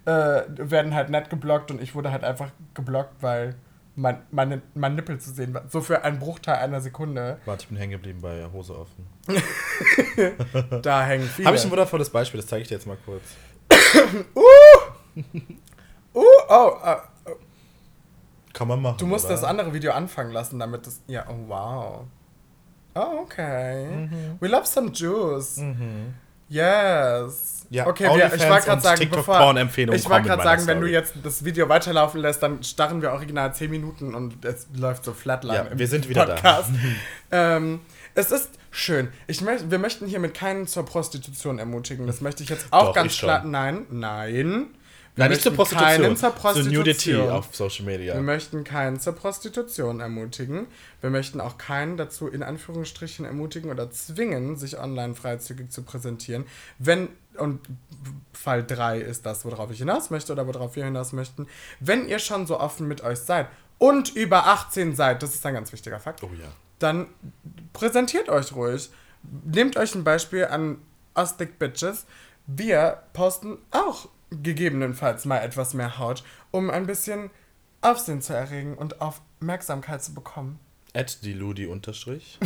äh, 0.06 0.42
werden 0.58 0.94
halt 0.94 1.10
nett 1.10 1.30
geblockt 1.30 1.72
und 1.72 1.82
ich 1.82 1.96
wurde 1.96 2.12
halt 2.12 2.24
einfach 2.24 2.50
geblockt, 2.74 3.22
weil 3.22 3.56
mein, 3.96 4.22
meine, 4.32 4.62
mein 4.74 4.96
Nippel 4.96 5.20
zu 5.20 5.32
sehen 5.32 5.54
war. 5.54 5.64
So 5.70 5.82
für 5.82 6.04
einen 6.04 6.20
Bruchteil 6.20 6.56
einer 6.56 6.82
Sekunde. 6.82 7.38
Warte, 7.46 7.64
ich 7.64 7.70
bin 7.70 7.78
hängen 7.78 7.92
geblieben 7.92 8.20
bei 8.22 8.48
Hose 8.52 8.78
offen. 8.78 9.08
Da 10.82 11.06
hängen 11.06 11.28
viele. 11.28 11.48
Habe 11.48 11.58
ich 11.58 11.64
ein 11.64 11.72
wundervolles 11.72 12.10
Beispiel, 12.10 12.40
das 12.40 12.50
zeige 12.50 12.64
ich 12.64 12.68
dir 12.68 12.76
jetzt 12.76 12.88
mal 12.88 12.98
kurz. 13.06 13.24
uh, 14.36 14.42
oh, 16.14 16.72
äh, 16.84 16.98
Kann 18.54 18.68
man 18.68 18.82
machen. 18.82 18.98
Du 18.98 19.06
musst 19.06 19.26
oder? 19.26 19.36
das 19.36 19.44
andere 19.44 19.74
Video 19.74 19.92
anfangen 19.92 20.32
lassen, 20.32 20.60
damit 20.60 20.86
das. 20.88 21.02
Ja, 21.08 21.26
oh 21.30 21.48
wow. 21.48 22.06
Oh, 22.94 23.22
okay. 23.22 23.86
Mhm. 23.86 24.38
We 24.40 24.48
love 24.48 24.66
some 24.66 24.92
juice. 24.92 25.62
Yes. 26.52 27.66
Ja, 27.70 27.88
okay, 27.88 28.04
wir, 28.04 28.26
ich 28.34 28.50
wollte 28.50 28.66
gerade 28.66 28.82
sagen, 28.82 29.10
bevor. 29.10 29.58
Ich 29.58 29.80
in 29.80 30.24
gerade 30.24 30.44
sagen, 30.44 30.68
wenn 30.68 30.82
du 30.82 30.88
jetzt 30.88 31.14
das 31.24 31.46
Video 31.46 31.70
weiterlaufen 31.70 32.20
lässt, 32.20 32.44
dann 32.44 32.62
starren 32.64 33.02
wir 33.02 33.14
original 33.14 33.56
10 33.56 33.72
Minuten 33.72 34.14
und 34.14 34.44
es 34.44 34.68
läuft 34.76 35.06
so 35.06 35.14
flatline 35.14 35.70
Ja, 35.72 35.80
wir 35.80 35.88
sind 35.88 36.10
wieder 36.10 36.26
da. 36.26 36.34
Podcast. 36.34 36.72
ähm, 37.32 37.80
es 38.16 38.32
ist 38.32 38.50
schön. 38.72 39.10
Ich 39.28 39.42
möcht, 39.42 39.70
wir 39.70 39.78
möchten 39.78 40.08
hiermit 40.08 40.34
keinen 40.34 40.66
zur 40.66 40.86
Prostitution 40.86 41.60
ermutigen. 41.60 42.08
Das 42.08 42.22
möchte 42.22 42.44
ich 42.44 42.50
jetzt 42.50 42.68
auch 42.72 42.88
Doch, 42.88 42.96
ganz 42.96 43.18
klar. 43.18 43.44
Nein, 43.44 43.86
nein. 43.92 44.68
Wir 45.14 45.26
Nein, 45.26 45.32
nicht 45.32 45.42
zur 45.42 45.52
möchten 45.52 45.76
Prostitution. 45.76 46.04
Keinen 46.04 46.16
zur 46.16 46.30
Zu 46.30 46.42
Prostitution. 46.42 46.74
Nudity 46.74 47.16
auf 47.18 47.54
Social 47.54 47.86
Media. 47.86 48.14
Wir 48.14 48.22
möchten 48.22 48.64
keinen 48.64 49.00
zur 49.00 49.14
Prostitution 49.14 50.00
ermutigen. 50.00 50.68
Wir 51.02 51.10
möchten 51.10 51.42
auch 51.42 51.58
keinen 51.58 51.98
dazu 51.98 52.30
in 52.30 52.44
Anführungsstrichen 52.44 53.26
ermutigen 53.26 53.70
oder 53.72 53.92
zwingen, 53.92 54.56
sich 54.56 54.80
online 54.80 55.16
freizügig 55.16 55.70
zu 55.70 55.84
präsentieren. 55.84 56.46
Wenn, 56.80 57.10
und 57.38 57.60
Fall 58.32 58.64
3 58.66 59.00
ist 59.00 59.26
das, 59.26 59.44
worauf 59.44 59.70
ich 59.72 59.80
hinaus 59.80 60.12
möchte 60.12 60.32
oder 60.32 60.48
worauf 60.48 60.78
wir 60.78 60.86
hinaus 60.86 61.12
möchten, 61.12 61.48
wenn 61.82 62.08
ihr 62.08 62.20
schon 62.20 62.48
so 62.48 62.58
offen 62.58 62.88
mit 62.88 63.04
euch 63.04 63.20
seid 63.20 63.48
und 63.80 64.16
über 64.16 64.48
18 64.48 64.96
seid, 64.96 65.24
das 65.24 65.36
ist 65.36 65.46
ein 65.46 65.56
ganz 65.56 65.74
wichtiger 65.74 66.00
Fakt, 66.00 66.24
Oh 66.24 66.30
ja. 66.40 66.48
Dann 66.82 67.08
präsentiert 67.74 68.30
euch 68.30 68.54
ruhig. 68.54 68.90
Nehmt 69.44 69.78
euch 69.78 69.96
ein 69.96 70.04
Beispiel 70.04 70.46
an 70.46 70.78
Us 71.16 71.38
Thick 71.38 71.60
Bitches. 71.60 72.06
Wir 72.48 73.04
posten 73.14 73.58
auch 73.72 74.10
gegebenenfalls 74.32 75.26
mal 75.26 75.40
etwas 75.40 75.74
mehr 75.74 76.00
Haut, 76.00 76.24
um 76.52 76.70
ein 76.70 76.88
bisschen 76.88 77.30
Aufsehen 77.82 78.22
zu 78.22 78.34
erregen 78.34 78.76
und 78.76 79.02
Aufmerksamkeit 79.02 80.04
zu 80.04 80.14
bekommen. 80.14 80.60
At 80.94 81.24
die 81.24 81.34
Ludi 81.34 81.68
unterstrich. 81.68 82.40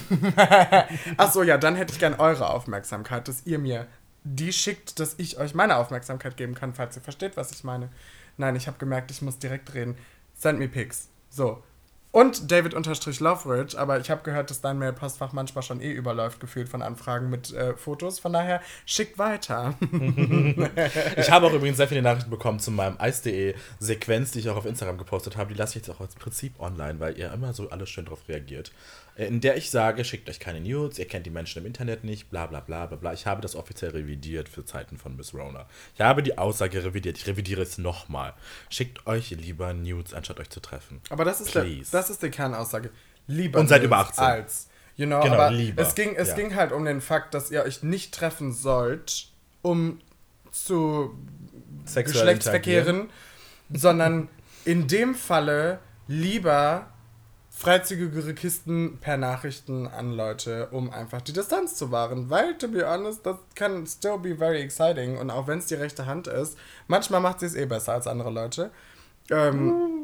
Achso, 1.17 1.43
ja, 1.43 1.57
dann 1.57 1.75
hätte 1.75 1.93
ich 1.93 1.99
gern 1.99 2.13
eure 2.15 2.49
Aufmerksamkeit, 2.49 3.27
dass 3.27 3.45
ihr 3.45 3.59
mir 3.59 3.87
die 4.23 4.53
schickt, 4.53 4.99
dass 4.99 5.15
ich 5.17 5.37
euch 5.37 5.53
meine 5.53 5.77
Aufmerksamkeit 5.77 6.35
geben 6.35 6.55
kann, 6.55 6.73
falls 6.73 6.95
ihr 6.95 7.01
versteht, 7.01 7.37
was 7.37 7.51
ich 7.51 7.63
meine. 7.63 7.89
Nein, 8.37 8.55
ich 8.55 8.67
habe 8.67 8.77
gemerkt, 8.77 9.11
ich 9.11 9.21
muss 9.21 9.39
direkt 9.39 9.73
reden. 9.73 9.95
Send 10.33 10.59
me 10.59 10.67
pics. 10.67 11.09
So. 11.29 11.63
Und 12.15 12.49
David 12.49 12.73
unterstrich 12.73 13.19
Loveridge, 13.19 13.77
aber 13.77 13.99
ich 13.99 14.09
habe 14.09 14.23
gehört, 14.23 14.49
dass 14.49 14.61
dein 14.61 14.79
Mail-Postfach 14.79 15.33
manchmal 15.33 15.63
schon 15.63 15.81
eh 15.81 15.91
überläuft, 15.91 16.39
gefühlt 16.39 16.69
von 16.69 16.81
Anfragen 16.81 17.29
mit 17.29 17.51
äh, 17.51 17.75
Fotos. 17.75 18.19
Von 18.19 18.31
daher, 18.31 18.61
schickt 18.85 19.17
weiter. 19.17 19.73
ich 21.17 21.29
habe 21.29 21.47
auch 21.47 21.51
übrigens 21.51 21.75
sehr 21.75 21.89
viele 21.89 22.01
Nachrichten 22.01 22.29
bekommen 22.29 22.59
zu 22.59 22.71
meinem 22.71 22.97
Ice.de-Sequenz, 23.01 24.31
die 24.31 24.39
ich 24.39 24.49
auch 24.49 24.55
auf 24.55 24.65
Instagram 24.65 24.97
gepostet 24.97 25.35
habe. 25.35 25.51
Die 25.51 25.59
lasse 25.59 25.71
ich 25.71 25.85
jetzt 25.85 25.93
auch 25.93 25.99
als 25.99 26.15
Prinzip 26.15 26.57
online, 26.57 27.01
weil 27.01 27.17
ihr 27.17 27.33
immer 27.33 27.51
so 27.51 27.69
alles 27.69 27.89
schön 27.89 28.05
drauf 28.05 28.21
reagiert. 28.29 28.71
Äh, 29.15 29.27
in 29.27 29.41
der 29.41 29.57
ich 29.57 29.69
sage, 29.69 30.03
schickt 30.03 30.29
euch 30.29 30.39
keine 30.39 30.61
Nudes, 30.61 30.99
ihr 30.99 31.07
kennt 31.07 31.25
die 31.25 31.29
Menschen 31.29 31.59
im 31.59 31.65
Internet 31.65 32.03
nicht, 32.03 32.29
bla 32.29 32.45
bla 32.45 32.59
bla 32.59 32.85
bla 32.85 32.97
bla. 32.97 33.13
Ich 33.13 33.25
habe 33.25 33.41
das 33.41 33.55
offiziell 33.55 33.91
revidiert 33.91 34.49
für 34.49 34.65
Zeiten 34.65 34.97
von 34.97 35.15
Miss 35.15 35.33
Rona. 35.33 35.65
Ich 35.95 36.01
habe 36.01 36.23
die 36.23 36.37
Aussage 36.37 36.83
revidiert. 36.83 37.17
Ich 37.17 37.27
revidiere 37.27 37.61
es 37.61 37.77
nochmal. 37.77 38.33
Schickt 38.69 39.07
euch 39.07 39.31
lieber 39.31 39.73
Nudes, 39.73 40.13
anstatt 40.13 40.39
euch 40.39 40.49
zu 40.49 40.59
treffen. 40.59 41.01
Aber 41.09 41.25
das 41.25 41.41
ist, 41.41 41.55
der, 41.55 41.65
das 41.91 42.04
ist 42.09 42.23
die 42.23 42.29
Kernaussage. 42.29 42.91
Lieber 43.27 43.59
Und 43.59 43.67
seid 43.67 43.83
über 43.83 43.97
18. 43.97 44.23
Als. 44.23 44.67
You 44.97 45.05
know, 45.05 45.21
genau, 45.21 45.35
aber 45.35 45.51
lieber. 45.51 45.81
Es, 45.81 45.95
ging, 45.95 46.15
es 46.15 46.29
ja. 46.29 46.35
ging 46.35 46.55
halt 46.55 46.71
um 46.71 46.85
den 46.85 47.01
Fakt, 47.01 47.33
dass 47.33 47.51
ihr 47.51 47.63
euch 47.63 47.83
nicht 47.83 48.13
treffen 48.13 48.53
sollt, 48.53 49.27
um 49.61 49.99
zu 50.51 51.17
Sexuell 51.85 52.13
Geschlechtsverkehren, 52.13 53.09
sondern 53.71 54.29
in 54.63 54.87
dem 54.87 55.13
Falle 55.13 55.79
lieber 56.07 56.87
freizügigere 57.49 58.33
Kisten 58.33 58.97
per 58.99 59.17
Nachrichten 59.17 59.87
an 59.87 60.11
Leute, 60.11 60.67
um 60.71 60.89
einfach 60.91 61.21
die 61.21 61.31
Distanz 61.33 61.75
zu 61.75 61.91
wahren. 61.91 62.29
Weil, 62.29 62.57
to 62.57 62.67
be 62.67 62.85
honest, 62.85 63.25
das 63.25 63.37
kann 63.55 63.87
still 63.87 64.17
be 64.17 64.35
very 64.35 64.61
exciting. 64.61 65.17
Und 65.17 65.29
auch 65.29 65.47
wenn 65.47 65.59
es 65.59 65.67
die 65.67 65.75
rechte 65.75 66.05
Hand 66.05 66.27
ist, 66.27 66.57
manchmal 66.87 67.21
macht 67.21 67.39
sie 67.39 67.45
es 67.45 67.55
eh 67.55 67.65
besser 67.65 67.93
als 67.93 68.07
andere 68.07 68.29
Leute. 68.29 68.71
Ähm. 69.29 69.94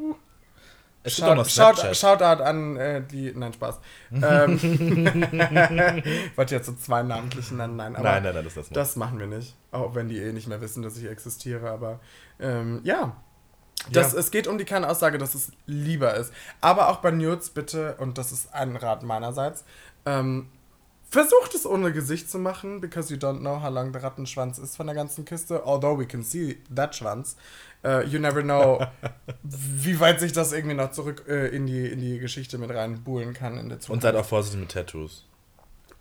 Es 1.04 1.16
Shout, 1.16 1.34
noch 1.34 1.48
Shout, 1.48 1.94
Shoutout 1.94 2.42
an 2.42 2.76
äh, 2.76 3.02
die. 3.02 3.32
Nein, 3.34 3.52
Spaß. 3.52 3.80
ähm, 4.12 4.54
ich 4.54 4.62
wollte 6.36 6.54
jetzt 6.54 6.66
so 6.66 6.74
zwei 6.74 7.02
namentlichen 7.02 7.56
nennen. 7.56 7.76
Nein, 7.76 7.96
aber 7.96 8.04
nein, 8.04 8.22
nein, 8.22 8.34
nein, 8.34 8.44
das, 8.44 8.54
das, 8.54 8.68
das 8.70 8.96
machen 8.96 9.18
wir 9.18 9.26
nicht. 9.26 9.56
Auch 9.72 9.94
wenn 9.94 10.08
die 10.08 10.18
eh 10.18 10.32
nicht 10.32 10.46
mehr 10.46 10.60
wissen, 10.60 10.82
dass 10.82 10.96
ich 10.96 11.06
existiere. 11.06 11.70
Aber 11.70 11.98
ähm, 12.38 12.80
ja. 12.84 13.16
Das, 13.90 14.12
ja. 14.12 14.20
Es 14.20 14.30
geht 14.30 14.46
um 14.46 14.58
die 14.58 14.64
Kernaussage, 14.64 15.18
dass 15.18 15.34
es 15.34 15.50
lieber 15.66 16.14
ist. 16.14 16.32
Aber 16.60 16.88
auch 16.88 16.98
bei 16.98 17.10
Nudes 17.10 17.50
bitte, 17.50 17.96
und 17.98 18.16
das 18.16 18.30
ist 18.30 18.54
ein 18.54 18.76
Rat 18.76 19.02
meinerseits, 19.02 19.64
ähm, 20.06 20.50
versucht 21.10 21.54
es 21.54 21.66
ohne 21.66 21.92
Gesicht 21.92 22.30
zu 22.30 22.38
machen, 22.38 22.80
because 22.80 23.12
you 23.12 23.18
don't 23.18 23.40
know 23.40 23.60
how 23.60 23.70
long 23.70 23.92
der 23.92 24.04
Rattenschwanz 24.04 24.58
ist 24.58 24.76
von 24.76 24.86
der 24.86 24.94
ganzen 24.94 25.24
Kiste. 25.24 25.66
Although 25.66 25.98
we 25.98 26.06
can 26.06 26.22
see 26.22 26.62
that 26.74 26.94
Schwanz. 26.94 27.36
Uh, 27.84 28.02
you 28.06 28.20
never 28.20 28.42
know, 28.42 28.80
wie 29.42 29.98
weit 29.98 30.20
sich 30.20 30.32
das 30.32 30.52
irgendwie 30.52 30.76
noch 30.76 30.92
zurück 30.92 31.24
uh, 31.28 31.32
in, 31.32 31.66
die, 31.66 31.86
in 31.86 32.00
die 32.00 32.20
Geschichte 32.20 32.56
mit 32.58 32.70
reinbuhlen 32.70 33.34
kann 33.34 33.58
in 33.58 33.68
der 33.68 33.80
Zukunft. 33.80 33.90
Und 33.90 34.02
seid 34.02 34.14
auch 34.14 34.24
vorsichtig 34.24 34.60
mit 34.60 34.70
Tattoos. 34.70 35.26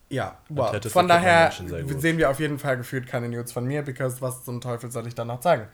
Ja, 0.09 0.37
wow. 0.49 0.77
Von 0.91 1.07
daher 1.07 1.51
sehen 1.97 2.17
wir 2.17 2.29
auf 2.29 2.39
jeden 2.39 2.59
Fall 2.59 2.77
gefühlt 2.77 3.07
keine 3.07 3.29
Nudes 3.29 3.51
von 3.51 3.65
mir, 3.65 3.81
because 3.81 4.21
was 4.21 4.43
zum 4.43 4.61
Teufel 4.61 4.91
soll 4.91 5.07
ich 5.07 5.15
dann 5.15 5.27
noch 5.27 5.39
zeigen? 5.39 5.67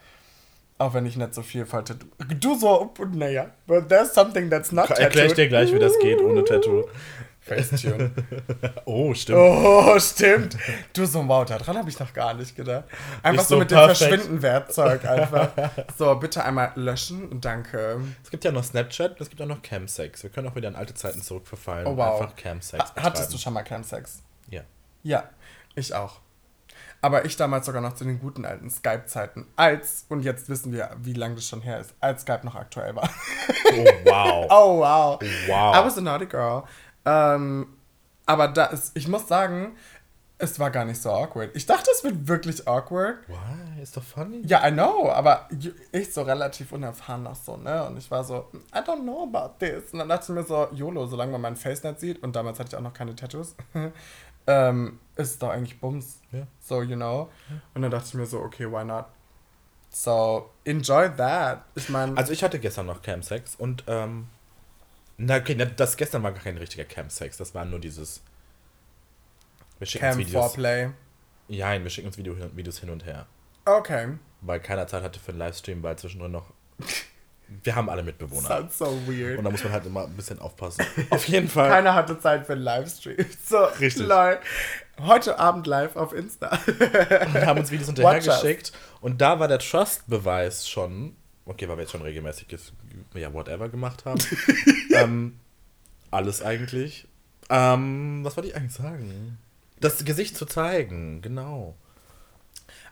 Auch 0.78 0.93
wenn 0.93 1.08
ich 1.08 1.17
nicht 1.17 1.34
so 1.34 1.41
viel 1.41 1.65
Tattoo. 1.65 2.06
Du 2.39 2.56
so, 2.56 2.93
naja, 3.13 3.50
but 3.65 3.89
there's 3.89 4.13
something 4.13 4.50
that's 4.50 4.72
not 4.72 4.88
tattooed. 4.88 5.04
Erklär 5.06 5.26
ich 5.26 5.34
dir 5.34 5.48
gleich, 5.50 5.74
wie 5.74 5.80
das 5.80 5.98
geht 6.00 6.22
ohne 6.22 6.43
Tattoo. 6.43 6.86
Facetune. 7.47 8.12
oh, 8.86 9.13
stimmt. 9.13 9.39
Oh, 9.39 9.99
stimmt. 9.99 10.57
Du 10.93 11.05
so, 11.05 11.27
wow, 11.27 11.45
daran 11.45 11.77
habe 11.77 11.89
ich 11.89 11.99
noch 11.99 12.13
gar 12.13 12.33
nicht 12.33 12.55
gedacht. 12.55 12.86
Einfach 13.23 13.43
so, 13.43 13.55
so, 13.55 13.60
mit 13.60 13.69
perfekt. 13.69 14.01
dem 14.01 14.07
Verschwinden-Werkzeug 14.07 15.05
einfach. 15.05 15.49
So, 15.97 16.13
bitte 16.15 16.43
einmal 16.43 16.71
löschen. 16.75 17.41
Danke. 17.41 18.01
Es 18.23 18.29
gibt 18.29 18.43
ja 18.43 18.51
noch 18.51 18.63
Snapchat 18.63 19.19
es 19.19 19.29
gibt 19.29 19.41
auch 19.41 19.47
noch 19.47 19.62
Camsex. 19.62 20.23
Wir 20.23 20.29
können 20.29 20.47
auch 20.47 20.55
wieder 20.55 20.67
in 20.67 20.75
alte 20.75 20.93
Zeiten 20.93 21.21
zurückverfallen. 21.21 21.88
Oh, 21.88 21.97
wow. 21.97 22.21
Einfach 22.21 22.36
Camsex. 22.36 22.93
Hattest 22.95 23.33
du 23.33 23.38
schon 23.38 23.53
mal 23.53 23.63
Camsex? 23.63 24.21
Ja. 24.49 24.62
Ja, 25.03 25.29
ich 25.75 25.93
auch. 25.93 26.19
Aber 27.01 27.25
ich 27.25 27.38
damals 27.38 27.67
sogar 27.67 27.81
noch 27.81 27.93
zu 27.93 28.05
den 28.05 28.19
guten 28.19 28.43
alten 28.43 28.69
Skype-Zeiten, 28.69 29.45
als, 29.55 30.05
und 30.10 30.21
jetzt 30.21 30.49
wissen 30.49 30.71
wir, 30.71 30.89
wie 30.99 31.13
lange 31.13 31.36
das 31.36 31.47
schon 31.47 31.62
her 31.62 31.79
ist, 31.79 31.93
als 31.99 32.23
Skype 32.23 32.43
noch 32.43 32.55
aktuell 32.55 32.95
war. 32.95 33.10
Oh, 33.71 33.86
wow. 34.05 34.47
oh, 34.49 34.79
wow. 34.79 35.19
Wow. 35.47 35.75
I 35.75 35.86
was 35.86 35.97
a 35.97 36.01
naughty 36.01 36.25
girl. 36.25 36.63
Ähm, 37.08 37.67
aber 38.26 38.50
da 38.50 38.65
ist, 38.65 38.91
ich 38.96 39.08
muss 39.08 39.28
sagen, 39.28 39.78
es 40.39 40.60
war 40.60 40.70
gar 40.70 40.86
nicht 40.86 41.02
so 41.02 41.10
awkward. 41.10 41.56
Ich 41.56 41.65
dachte, 41.65 41.89
es 41.91 42.04
wird 42.04 42.28
wirklich 42.28 42.67
awkward. 42.67 43.17
Why? 43.28 43.82
Ist 43.82 43.98
doch 43.98 44.04
funny. 44.04 44.41
Ja, 44.46 44.67
I 44.67 44.72
know, 44.72 45.10
aber 45.10 45.48
ich 45.91 46.13
so 46.13 46.22
relativ 46.22 46.72
unerfahren 46.72 47.24
noch 47.24 47.36
so, 47.36 47.58
ne? 47.58 47.86
Und 47.86 47.98
ich 47.98 48.12
war 48.12 48.24
so, 48.24 48.48
I 48.76 48.80
don't 48.80 49.02
know 49.02 49.24
about 49.24 49.56
this. 49.60 49.91
Und 49.93 50.00
dann 50.00 50.10
dachte 50.10 50.26
ich 50.26 50.30
mir 50.30 50.43
so, 50.43 50.67
YOLO, 50.74 51.08
solange 51.08 51.32
man 51.32 51.41
mein 51.41 51.56
Face 51.56 51.84
nicht 51.84 52.00
sieht, 52.00 52.22
und 52.22 52.36
damals 52.36 52.60
hatte 52.60 52.70
ich 52.70 52.76
auch 52.76 52.82
noch 52.82 52.93
keine 52.93 53.15
Tattoos, 53.15 53.56
ähm, 54.48 55.00
ist 55.15 55.41
doch 55.41 55.50
eigentlich 55.50 55.80
Bums. 55.80 56.20
Ja. 56.32 56.46
So, 56.60 56.82
you 56.84 56.96
know. 56.96 57.30
Ja. 57.50 57.56
Und 57.74 57.82
dann 57.82 57.91
dachte 57.91 58.08
ich 58.10 58.13
mir 58.13 58.26
so, 58.26 58.39
okay, 58.39 58.70
why 58.70 58.84
not? 58.84 59.06
So, 59.89 60.52
enjoy 60.65 61.10
that. 61.15 61.63
Ich 61.74 61.89
meine. 61.89 62.15
Also, 62.15 62.34
ich 62.34 62.43
hatte 62.43 62.60
gestern 62.60 62.86
noch 62.86 63.02
Camsex 63.02 63.56
und, 63.56 63.86
ähm, 63.88 64.28
na, 65.17 65.38
okay, 65.38 65.56
das 65.56 65.97
gestern 65.97 66.23
war 66.23 66.32
gar 66.32 66.43
kein 66.43 66.58
richtiger 66.58 66.86
Camsex. 66.86 67.38
Das 67.38 67.53
war 67.56 67.65
nur 67.65 67.80
dieses. 67.80 68.21
Wir 69.80 69.88
schicken 69.88 70.06
Cam 70.06 70.17
uns 70.17 70.27
Videos. 70.27 70.45
Foreplay. 70.45 70.89
Ja, 71.47 71.82
wir 71.82 71.89
schicken 71.89 72.08
uns 72.08 72.17
Video, 72.17 72.36
Videos 72.56 72.80
hin 72.80 72.89
und 72.89 73.06
her. 73.06 73.25
Okay. 73.65 74.10
Weil 74.41 74.60
keiner 74.60 74.88
Zeit 74.88 75.03
hatte 75.03 75.19
für 75.19 75.32
einen 75.32 75.39
Livestream, 75.39 75.82
weil 75.84 75.97
zwischendrin 75.97 76.32
noch 76.32 76.53
wir 77.63 77.75
haben 77.75 77.89
alle 77.89 78.03
Mitbewohner. 78.03 78.47
Sounds 78.47 78.77
so 78.77 78.86
weird. 79.08 79.38
Und 79.38 79.45
da 79.45 79.49
muss 79.49 79.63
man 79.63 79.71
halt 79.71 79.86
immer 79.86 80.03
ein 80.03 80.13
bisschen 80.13 80.39
aufpassen. 80.39 80.86
Auf 81.10 81.27
jeden 81.27 81.47
Fall. 81.47 81.69
Keiner 81.69 81.95
hatte 81.95 82.19
Zeit 82.19 82.45
für 82.45 82.53
einen 82.53 82.63
Livestream. 82.63 83.17
So, 83.45 83.63
Richtig. 83.63 84.06
Lol. 84.06 84.39
Heute 84.99 85.39
Abend 85.39 85.67
live 85.67 85.95
auf 85.95 86.12
Insta. 86.12 86.58
und 86.67 87.45
haben 87.45 87.60
uns 87.60 87.71
Videos 87.71 87.86
hinterhergeschickt. 87.88 88.71
Und 88.99 89.21
da 89.21 89.39
war 89.39 89.47
der 89.47 89.60
Trust-Beweis 89.60 90.67
schon, 90.67 91.15
okay, 91.47 91.67
weil 91.67 91.77
wir 91.77 91.81
jetzt 91.81 91.91
schon 91.91 92.01
regelmäßig, 92.01 92.47
ja, 93.13 93.33
whatever 93.33 93.69
gemacht 93.69 94.05
haben. 94.05 94.19
ähm, 94.93 95.39
alles 96.12 96.41
eigentlich. 96.41 97.07
Ähm, 97.49 98.23
was 98.23 98.36
wollte 98.38 98.49
ich 98.49 98.55
eigentlich 98.55 98.73
sagen? 98.73 99.38
Das 99.79 100.03
Gesicht 100.03 100.38
zu 100.38 100.45
zeigen, 100.45 101.21
genau. 101.21 101.75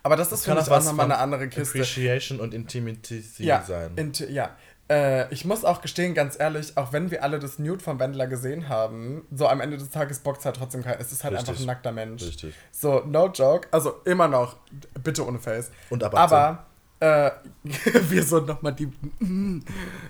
Aber 0.03 0.15
das 0.15 0.31
ist, 0.31 0.45
finde 0.45 0.61
ich, 0.61 0.69
auch 0.69 0.83
nochmal 0.83 1.05
eine 1.05 1.17
andere 1.17 1.47
Kiste. 1.47 1.79
Appreciation 1.79 2.39
und 2.39 2.53
Intimacy 2.53 3.23
ja, 3.39 3.63
sein. 3.63 3.91
Inti 3.95 4.25
ja. 4.25 4.55
Äh, 4.87 5.33
ich 5.33 5.45
muss 5.45 5.65
auch 5.65 5.81
gestehen, 5.81 6.13
ganz 6.13 6.39
ehrlich, 6.39 6.77
auch 6.77 6.93
wenn 6.93 7.09
wir 7.09 7.23
alle 7.23 7.39
das 7.39 7.57
Nude 7.57 7.79
von 7.83 7.99
Wendler 7.99 8.27
gesehen 8.27 8.69
haben, 8.69 9.25
so 9.31 9.47
am 9.47 9.61
Ende 9.61 9.77
des 9.77 9.89
Tages 9.89 10.19
bockt 10.19 10.45
halt 10.45 10.57
trotzdem 10.57 10.83
kein. 10.83 10.99
Es 10.99 11.11
ist 11.11 11.23
halt 11.23 11.33
Richtig. 11.33 11.49
einfach 11.49 11.63
ein 11.63 11.65
nackter 11.65 11.91
Mensch. 11.91 12.21
Richtig. 12.21 12.53
So, 12.71 13.01
no 13.03 13.29
joke. 13.29 13.67
Also 13.71 14.01
immer 14.05 14.27
noch, 14.27 14.57
bitte 15.03 15.25
ohne 15.25 15.39
Face. 15.39 15.71
Und 15.89 16.03
aber. 16.03 16.19
Aber. 16.19 16.65
Äh, 17.05 17.31
wir 18.09 18.23
so 18.23 18.39
nochmal 18.39 18.73
die 18.73 18.91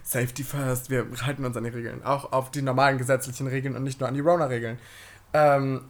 Safety 0.04 0.44
first, 0.44 0.90
wir 0.90 1.06
halten 1.26 1.44
uns 1.44 1.58
an 1.58 1.64
die 1.64 1.70
Regeln. 1.70 2.04
Auch 2.04 2.32
auf 2.32 2.52
die 2.52 2.62
normalen 2.62 2.98
gesetzlichen 2.98 3.48
Regeln 3.48 3.76
und 3.76 3.84
nicht 3.84 4.00
nur 4.00 4.08
an 4.08 4.16
die 4.16 4.22
Rona-Regeln. 4.22 4.78
Ähm, 5.34 5.82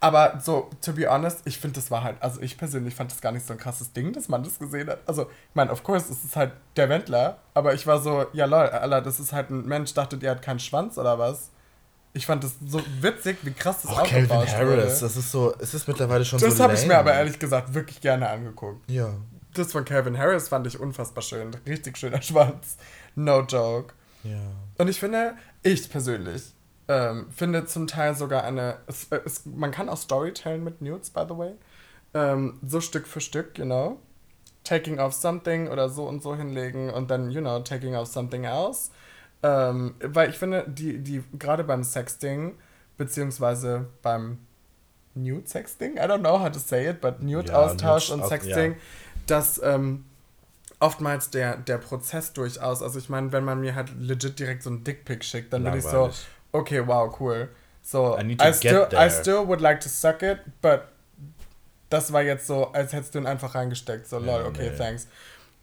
aber 0.00 0.38
so, 0.42 0.70
to 0.80 0.92
be 0.92 1.10
honest, 1.10 1.40
ich 1.44 1.58
finde, 1.58 1.74
das 1.74 1.90
war 1.90 2.04
halt, 2.04 2.16
also 2.20 2.40
ich 2.40 2.56
persönlich 2.56 2.94
fand 2.94 3.10
das 3.10 3.20
gar 3.20 3.32
nicht 3.32 3.46
so 3.46 3.52
ein 3.52 3.58
krasses 3.58 3.92
Ding, 3.92 4.12
dass 4.12 4.28
man 4.28 4.42
das 4.44 4.58
gesehen 4.58 4.88
hat. 4.88 5.00
Also, 5.06 5.22
ich 5.22 5.54
meine, 5.54 5.72
of 5.72 5.82
course, 5.82 6.10
es 6.10 6.24
ist 6.24 6.36
halt 6.36 6.52
der 6.76 6.88
Wendler, 6.88 7.38
aber 7.52 7.74
ich 7.74 7.86
war 7.86 8.00
so, 8.00 8.26
ja 8.32 8.46
lol, 8.46 8.68
Alter, 8.68 9.02
das 9.02 9.18
ist 9.18 9.32
halt 9.32 9.50
ein 9.50 9.66
Mensch, 9.66 9.92
dachtet 9.94 10.22
ihr 10.22 10.30
hat 10.30 10.40
keinen 10.40 10.60
Schwanz 10.60 10.98
oder 10.98 11.18
was? 11.18 11.50
Ich 12.14 12.26
fand 12.26 12.44
das 12.44 12.54
so 12.64 12.80
witzig, 13.00 13.38
wie 13.42 13.52
krass 13.52 13.82
das 13.82 13.90
oh, 13.90 14.02
Calvin 14.02 14.30
Harris, 14.30 14.54
wurde. 14.58 14.82
das 14.82 15.02
ist 15.02 15.30
so, 15.30 15.54
es 15.58 15.74
ist 15.74 15.88
mittlerweile 15.88 16.24
schon 16.24 16.38
das 16.38 16.50
so 16.50 16.54
Das 16.56 16.60
habe 16.60 16.74
ich 16.74 16.86
mir 16.86 16.96
aber 16.96 17.12
ehrlich 17.12 17.38
gesagt 17.38 17.74
wirklich 17.74 18.00
gerne 18.00 18.28
angeguckt. 18.30 18.88
Ja. 18.90 19.10
Das 19.54 19.72
von 19.72 19.84
Calvin 19.84 20.18
Harris 20.18 20.48
fand 20.48 20.66
ich 20.66 20.78
unfassbar 20.78 21.22
schön. 21.22 21.54
Richtig 21.66 21.96
schöner 21.96 22.22
Schwanz. 22.22 22.76
No 23.14 23.40
joke. 23.40 23.94
Ja. 24.24 24.40
Und 24.78 24.88
ich 24.88 25.00
finde, 25.00 25.36
ich 25.62 25.88
persönlich, 25.90 26.54
ähm, 26.88 27.26
finde 27.30 27.66
zum 27.66 27.86
Teil 27.86 28.14
sogar 28.14 28.44
eine. 28.44 28.78
Es, 28.86 29.08
es, 29.24 29.46
man 29.46 29.70
kann 29.70 29.88
auch 29.88 29.96
Storytellen 29.96 30.64
mit 30.64 30.80
Nudes, 30.80 31.10
by 31.10 31.24
the 31.28 31.36
way. 31.36 31.52
Ähm, 32.14 32.58
so 32.66 32.80
Stück 32.80 33.06
für 33.06 33.20
Stück, 33.20 33.58
you 33.58 33.64
know. 33.64 34.00
Taking 34.64 34.98
off 34.98 35.14
something 35.14 35.68
oder 35.68 35.88
so 35.88 36.06
und 36.06 36.22
so 36.22 36.36
hinlegen 36.36 36.90
und 36.90 37.10
dann, 37.10 37.30
you 37.30 37.40
know, 37.40 37.60
taking 37.60 37.94
off 37.94 38.08
something 38.08 38.44
else. 38.44 38.90
Ähm, 39.42 39.94
weil 40.00 40.30
ich 40.30 40.36
finde, 40.36 40.64
die, 40.68 40.98
die, 40.98 41.22
gerade 41.38 41.64
beim 41.64 41.84
Sexting, 41.84 42.56
beziehungsweise 42.96 43.86
beim 44.02 44.38
Nude-Sexting, 45.14 45.96
I 45.96 46.00
don't 46.00 46.20
know 46.20 46.38
how 46.38 46.50
to 46.50 46.58
say 46.58 46.88
it, 46.88 47.00
but 47.00 47.22
Nude-Austausch 47.22 48.08
ja, 48.08 48.14
und 48.14 48.26
Sexting, 48.26 48.72
ja. 48.72 48.78
Dass 49.30 49.60
ähm, 49.62 50.04
oftmals 50.80 51.30
der, 51.30 51.56
der 51.56 51.78
Prozess 51.78 52.32
durchaus, 52.32 52.82
also 52.82 52.98
ich 52.98 53.08
meine, 53.08 53.32
wenn 53.32 53.44
man 53.44 53.60
mir 53.60 53.74
halt 53.74 53.90
legit 53.98 54.38
direkt 54.38 54.62
so 54.62 54.70
ein 54.70 54.84
Dickpick 54.84 55.24
schickt, 55.24 55.52
dann 55.52 55.64
würde 55.64 55.78
ich 55.78 55.84
so, 55.84 56.10
okay, 56.52 56.86
wow, 56.86 57.14
cool. 57.20 57.48
So, 57.82 58.18
I, 58.18 58.36
I 58.40 58.52
still, 58.52 58.86
there. 58.88 59.06
I 59.06 59.10
still 59.10 59.46
would 59.46 59.60
like 59.60 59.80
to 59.80 59.88
suck 59.88 60.22
it, 60.22 60.38
but 60.60 60.82
das 61.88 62.12
war 62.12 62.22
jetzt 62.22 62.46
so, 62.46 62.66
als 62.66 62.92
hättest 62.92 63.14
du 63.14 63.20
ihn 63.20 63.26
einfach 63.26 63.54
reingesteckt. 63.54 64.06
So, 64.06 64.18
lol, 64.18 64.44
okay, 64.44 64.70
nee. 64.70 64.76
thanks. 64.76 65.08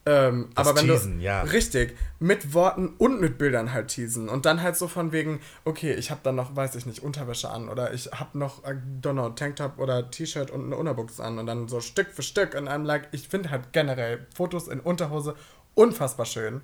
Ähm, 0.07 0.49
aber 0.53 0.75
wenn 0.75 0.85
Teasen, 0.85 1.17
du 1.17 1.23
ja. 1.23 1.41
richtig 1.41 1.97
mit 2.19 2.53
Worten 2.53 2.89
und 2.99 3.19
mit 3.19 3.39
Bildern 3.39 3.73
halt 3.73 3.87
teasen 3.87 4.29
und 4.29 4.45
dann 4.45 4.61
halt 4.61 4.77
so 4.77 4.87
von 4.87 5.11
wegen, 5.11 5.39
okay, 5.63 5.93
ich 5.93 6.11
habe 6.11 6.21
dann 6.21 6.35
noch, 6.35 6.55
weiß 6.55 6.75
ich 6.75 6.85
nicht, 6.85 7.01
Unterwäsche 7.01 7.49
an 7.49 7.69
oder 7.69 7.91
ich 7.91 8.11
habe 8.11 8.37
noch, 8.37 8.63
I 8.63 8.77
don't 9.01 9.13
know, 9.13 9.29
Tanktop 9.29 9.79
oder 9.79 10.11
T-Shirt 10.11 10.51
und 10.51 10.65
eine 10.65 10.75
Unterbuchs 10.75 11.19
an 11.19 11.39
und 11.39 11.47
dann 11.47 11.67
so 11.67 11.81
Stück 11.81 12.11
für 12.11 12.21
Stück 12.21 12.53
und 12.53 12.67
einem 12.67 12.85
like, 12.85 13.07
ich 13.13 13.27
finde 13.29 13.49
halt 13.49 13.73
generell 13.73 14.27
Fotos 14.35 14.67
in 14.67 14.79
Unterhose 14.79 15.35
unfassbar 15.73 16.27
schön, 16.27 16.61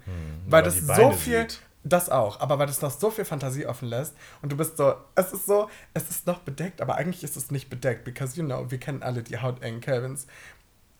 weil 0.47 0.61
man 0.61 0.71
das 0.71 0.79
so 0.95 1.11
viel, 1.11 1.41
sieht. 1.41 1.61
das 1.83 2.11
auch, 2.11 2.41
aber 2.41 2.59
weil 2.59 2.67
das 2.67 2.83
noch 2.83 2.91
so 2.91 3.09
viel 3.09 3.25
Fantasie 3.25 3.65
offen 3.65 3.89
lässt 3.89 4.13
und 4.43 4.51
du 4.51 4.55
bist 4.55 4.77
so, 4.77 4.93
es 5.15 5.33
ist 5.33 5.47
so, 5.47 5.67
es 5.95 6.11
ist 6.11 6.27
noch 6.27 6.39
bedeckt, 6.41 6.79
aber 6.79 6.95
eigentlich 6.95 7.23
ist 7.23 7.35
es 7.35 7.49
nicht 7.49 7.71
bedeckt, 7.71 8.03
because 8.03 8.39
you 8.39 8.45
know, 8.45 8.69
wir 8.69 8.77
kennen 8.77 9.01
alle 9.01 9.23
die 9.23 9.39
hautengen 9.39 9.81
Calvins. 9.81 10.27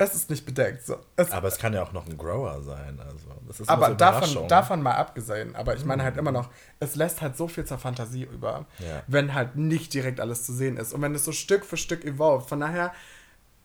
Es 0.02 0.16
ist 0.16 0.32
nicht 0.32 0.48
bedeckt. 0.48 0.84
So. 0.84 0.98
Es, 1.16 1.32
Aber 1.32 1.48
es 1.48 1.60
kann 1.60 1.74
ja 1.74 1.84
auch 1.84 1.92
noch 1.94 2.08
ein 2.08 2.18
Grower 2.18 2.60
sein. 2.64 3.00
Also, 3.00 3.28
das 3.48 3.60
ist 3.60 3.70
aber 3.70 3.90
so 3.90 3.94
davon, 3.94 4.48
davon 4.48 4.82
mal 4.82 4.96
abgesehen, 4.96 5.56
aber 5.56 5.76
ich 5.76 5.86
meine 5.86 6.02
halt 6.02 6.18
immer 6.18 6.32
noch, 6.32 6.50
es 6.80 6.96
lässt 6.96 7.22
halt 7.22 7.38
so 7.38 7.48
viel 7.48 7.66
zur 7.66 7.78
Fantasie 7.78 8.24
über, 8.24 8.66
Ja. 8.80 9.04
wenn 9.06 9.36
halt 9.36 9.58
nicht 9.58 9.94
direkt 9.94 10.20
alles 10.20 10.44
zu 10.44 10.54
sehen 10.54 10.78
ist 10.78 10.92
und 10.94 11.04
wenn 11.04 11.14
es 11.14 11.24
so 11.24 11.32
Stück 11.32 11.64
für 11.66 11.78
Stück 11.78 12.04
evolved. 12.04 12.50
Von 12.50 12.62
daher, 12.62 12.92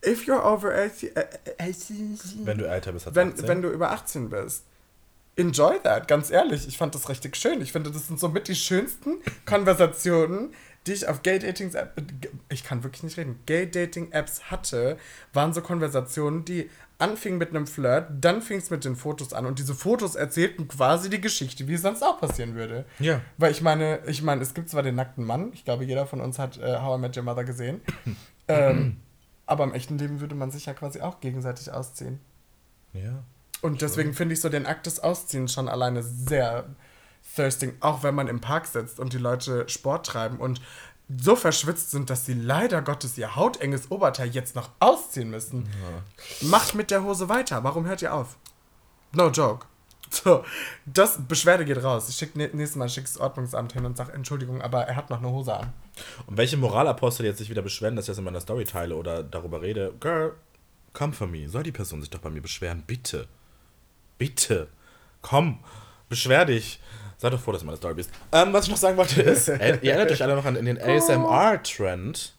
if 0.05 0.29
you're 0.29 0.45
over 0.45 0.75
80, 0.75 1.17
äh, 1.17 1.21
äh, 1.57 1.71
18, 1.71 2.19
Wenn 2.45 2.59
du 2.59 2.69
älter 2.69 2.93
bist 2.93 3.07
als 3.07 3.17
wenn, 3.17 3.31
18. 3.31 3.49
wenn 3.49 3.63
du 3.63 3.71
über 3.71 3.91
18 3.93 4.29
bist. 4.29 4.65
Enjoy 5.37 5.79
that, 5.85 6.07
ganz 6.07 6.31
ehrlich. 6.31 6.69
Ich 6.69 6.77
fand 6.77 6.95
das 6.95 7.09
richtig 7.09 7.35
schön. 7.37 7.63
Ich 7.63 7.73
finde, 7.73 7.91
das 7.91 8.09
sind 8.09 8.21
so 8.21 8.29
mit 8.29 8.47
die 8.49 8.55
schönsten 8.55 9.23
Konversationen, 9.47 10.53
die 10.87 10.93
ich 10.93 11.09
auf 11.09 11.23
Gay-Dating-Apps, 11.23 12.03
ich 12.49 12.65
kann 12.65 12.83
wirklich 12.83 13.03
nicht 13.03 13.17
reden, 13.17 13.41
Gay-Dating-Apps 13.47 14.51
hatte, 14.51 14.99
waren 15.33 15.53
so 15.53 15.61
Konversationen, 15.61 16.45
die 16.45 16.71
anfingen 16.99 17.39
mit 17.39 17.51
einem 17.51 17.67
Flirt, 17.67 18.09
dann 18.21 18.41
fing 18.41 18.59
es 18.59 18.71
mit 18.71 18.85
den 18.85 18.97
Fotos 18.97 19.33
an 19.33 19.45
und 19.45 19.59
diese 19.59 19.75
Fotos 19.75 20.15
erzählten 20.15 20.67
quasi 20.67 21.11
die 21.11 21.21
Geschichte, 21.21 21.69
wie 21.69 21.75
es 21.75 21.83
sonst 21.83 22.03
auch 22.03 22.21
passieren 22.21 22.55
würde. 22.55 22.87
Ja. 22.99 23.21
Weil 23.37 23.53
ich 23.53 23.61
meine, 23.61 24.01
ich 24.07 24.23
meine, 24.23 24.43
es 24.43 24.55
gibt 24.55 24.71
zwar 24.71 24.83
den 24.83 24.95
nackten 24.95 25.25
Mann, 25.25 25.53
ich 25.53 25.65
glaube, 25.65 25.85
jeder 25.85 26.07
von 26.07 26.21
uns 26.21 26.39
hat 26.39 26.59
äh, 26.59 26.79
How 26.79 26.99
I 26.99 27.01
Met 27.01 27.17
Your 27.17 27.25
Mother 27.25 27.45
gesehen, 27.45 27.81
ähm, 28.49 28.99
aber 29.45 29.65
im 29.65 29.75
echten 29.75 29.99
Leben 29.99 30.21
würde 30.21 30.35
man 30.35 30.51
sich 30.51 30.67
ja 30.67 30.75
quasi 30.75 31.01
auch 31.01 31.21
gegenseitig 31.21 31.71
ausziehen. 31.71 32.21
ja. 32.93 33.23
Und 33.63 33.81
deswegen 33.81 34.13
finde 34.13 34.35
ich 34.35 34.41
so 34.41 34.51
den 34.51 34.67
Akt 34.67 34.85
des 34.85 35.01
Ausziehens 35.01 35.53
schon 35.53 35.69
alleine 35.69 36.03
sehr 36.03 36.67
thirsting, 37.37 37.75
auch 37.81 38.03
wenn 38.03 38.15
man 38.15 38.29
im 38.29 38.41
Park 38.41 38.67
sitzt 38.67 38.99
und 38.99 39.13
die 39.13 39.19
Leute 39.19 39.69
Sport 39.69 40.07
treiben 40.07 40.39
und 40.39 40.61
so 41.09 41.37
verschwitzt 41.37 41.93
sind, 41.93 42.11
dass 42.11 42.27
sie 42.27 42.35
leider 42.35 42.83
Gottes 42.83 43.17
ihr 43.17 43.37
hautenges 43.37 43.91
Oberteil 43.91 44.29
jetzt 44.29 44.57
noch 44.57 44.71
ausziehen 44.81 45.31
müssen. 45.31 45.69
Macht 46.41 46.75
mit 46.75 46.91
der 46.91 47.05
Hose 47.05 47.29
weiter. 47.29 47.63
Warum 47.63 47.87
hört 47.87 48.03
ihr 48.03 48.13
auf? 48.13 48.37
No 49.13 49.29
joke. 49.29 49.67
So, 50.11 50.45
das 50.85 51.19
Beschwerde 51.27 51.65
geht 51.65 51.83
raus. 51.83 52.09
Ich 52.09 52.17
schick, 52.17 52.37
nächstes 52.37 52.77
Mal 52.77 52.89
schicke 52.89 53.09
das 53.09 53.19
Ordnungsamt 53.19 53.73
hin 53.73 53.85
und 53.85 53.97
sage 53.97 54.13
Entschuldigung, 54.13 54.63
aber 54.63 54.83
er 54.83 54.97
hat 54.97 55.11
noch 55.11 55.19
eine 55.19 55.31
Hose 55.31 55.55
an. 55.55 55.73
Und 56.27 56.37
welche 56.37 56.57
Moralapostel 56.57 57.27
jetzt 57.27 57.39
sich 57.39 57.51
wieder 57.51 57.63
beschweren, 57.63 57.97
dass 57.97 58.05
ich 58.05 58.11
das 58.11 58.19
in 58.19 58.25
meiner 58.25 58.41
Story 58.41 58.65
teile 58.65 58.97
oder 58.97 59.23
darüber 59.23 59.63
rede, 59.63 59.95
Girl, 60.01 60.35
come 60.93 61.13
for 61.13 61.27
me. 61.27 61.49
Soll 61.49 61.65
die 61.65 61.73
Person 61.73 62.01
sich 62.01 62.11
doch 62.11 62.21
bei 62.21 62.31
mir 62.31 62.43
beschweren? 62.43 62.85
Bitte. 62.87 63.27
Bitte. 64.19 64.69
Komm, 65.23 65.59
beschwer 66.09 66.45
dich. 66.45 66.81
Sei 67.19 67.31
doch 67.31 67.41
froh, 67.41 67.53
dass 67.53 67.61
du 67.61 67.67
meine 67.67 67.79
Story 67.79 67.95
bist. 67.95 68.11
Ähm, 68.33 68.53
was 68.53 68.65
ich 68.67 68.71
noch 68.71 68.77
sagen 68.77 68.97
wollte 68.97 69.23
ist, 69.23 69.49
ihr 69.49 69.59
erinnert 69.59 70.11
euch 70.11 70.23
alle 70.23 70.37
noch 70.37 70.45
an 70.45 70.55
den 70.55 70.81
ASMR-Trend. 70.81 72.35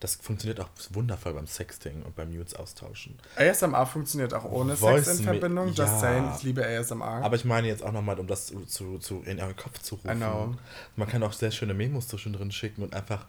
Das 0.00 0.14
funktioniert 0.14 0.60
auch 0.60 0.68
wundervoll 0.90 1.34
beim 1.34 1.48
Sexting 1.48 2.02
und 2.02 2.14
beim 2.14 2.30
Nudes 2.30 2.54
austauschen. 2.54 3.18
ASMR 3.36 3.84
funktioniert 3.84 4.32
auch 4.32 4.44
ohne 4.44 4.76
Voice 4.76 5.06
Sex 5.06 5.18
in 5.18 5.24
Verbindung. 5.24 5.68
Just 5.68 5.78
ja. 5.78 5.98
saying, 5.98 6.30
ich 6.36 6.42
liebe 6.44 6.64
ASMR. 6.64 7.24
Aber 7.24 7.34
ich 7.34 7.44
meine 7.44 7.66
jetzt 7.66 7.82
auch 7.82 7.90
nochmal, 7.90 8.18
um 8.20 8.28
das 8.28 8.46
zu, 8.46 8.64
zu, 8.66 8.98
zu 8.98 9.22
in 9.26 9.40
euren 9.40 9.56
Kopf 9.56 9.80
zu 9.80 9.96
rufen. 9.96 10.18
Know. 10.18 10.54
Man 10.94 11.08
kann 11.08 11.22
auch 11.24 11.32
sehr 11.32 11.50
schöne 11.50 11.74
Memos 11.74 12.06
zwischendrin 12.06 12.52
schicken 12.52 12.82
und 12.82 12.94
einfach 12.94 13.26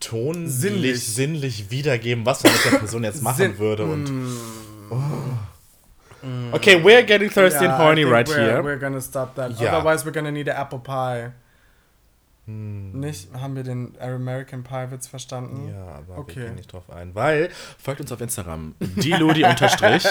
tonlich, 0.00 0.52
Sinnlich. 0.52 1.06
sinnlich, 1.06 1.70
wiedergeben, 1.70 2.24
was 2.26 2.42
man 2.42 2.52
mit 2.52 2.64
der 2.64 2.78
Person 2.78 3.04
jetzt 3.04 3.22
machen 3.22 3.36
Sinn- 3.36 3.58
würde. 3.58 3.84
Und 3.84 4.10
oh. 4.90 4.96
Okay, 6.24 6.80
we're 6.80 7.02
getting 7.02 7.28
thirsty 7.28 7.64
Yeah, 7.64 7.72
and 7.72 7.82
horny 7.82 8.04
right 8.04 8.26
we're, 8.26 8.40
here. 8.40 8.62
We're 8.62 8.78
gonna 8.78 9.00
stop 9.00 9.34
that. 9.36 9.60
Ja. 9.60 9.76
Otherwise, 9.76 10.04
we're 10.04 10.12
gonna 10.12 10.32
need 10.32 10.48
an 10.48 10.56
apple 10.56 10.80
pie. 10.80 11.32
Hm. 12.48 12.98
Nicht? 12.98 13.28
Haben 13.34 13.56
wir 13.56 13.62
den 13.62 13.94
American 14.00 14.64
Pie 14.64 14.90
Witz 14.90 15.06
verstanden? 15.06 15.68
Ja, 15.68 15.84
aber 15.96 16.08
wir 16.08 16.18
Okay. 16.18 16.44
gehen 16.46 16.54
nicht 16.54 16.72
drauf 16.72 16.88
ein, 16.88 17.14
weil 17.14 17.50
folgt 17.78 18.00
uns 18.00 18.10
auf 18.10 18.22
Instagram, 18.22 18.74
die 18.80 19.12
unterstrich 19.12 20.04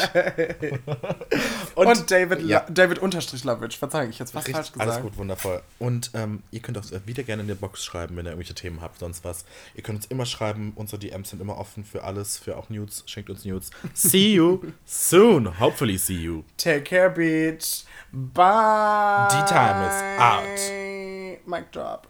Und, 1.74 2.12
David, 2.12 2.44
ja. 2.44 2.64
David 2.70 3.00
Unterstrich 3.00 3.44
Lovitch. 3.44 3.78
Verzeihung, 3.78 4.12
ich 4.12 4.20
jetzt 4.20 4.34
fast 4.34 4.48
Richtig, 4.48 4.56
falsch 4.56 4.72
gesagt. 4.72 4.90
alles 4.92 5.02
gut, 5.02 5.18
wundervoll. 5.18 5.64
Und 5.80 6.12
ähm, 6.14 6.44
ihr 6.52 6.60
könnt 6.60 6.78
auch 6.78 6.84
wieder 7.08 7.24
gerne 7.24 7.42
in 7.42 7.48
der 7.48 7.56
Box 7.56 7.84
schreiben, 7.84 8.16
wenn 8.16 8.26
ihr 8.28 8.32
irgendwelche 8.34 8.54
Themen 8.54 8.82
habt, 8.82 9.00
sonst 9.00 9.26
was. 9.26 9.44
Ihr 9.74 9.82
könnt 9.82 9.98
uns 9.98 10.06
immer 10.06 10.28
schreiben, 10.28 10.74
unsere 10.76 11.00
DMs 11.00 11.32
sind 11.32 11.42
immer 11.42 11.58
offen 11.58 11.84
für 11.86 12.04
alles, 12.04 12.38
für 12.38 12.56
auch 12.58 12.70
Nudes. 12.70 13.04
Schenkt 13.08 13.32
uns 13.32 13.46
Nudes. 13.46 13.72
See 13.96 14.36
you 14.36 14.62
soon. 14.86 15.60
Hopefully 15.60 15.98
see 15.98 16.14
you. 16.22 16.44
Take 16.58 16.84
care, 16.84 17.10
Beach. 17.10 17.84
Bye. 18.12 19.28
The 19.32 19.52
time 19.52 19.88
is 19.88 20.20
out. 20.22 21.48
Mic 21.48 21.72
drop. 21.72 22.08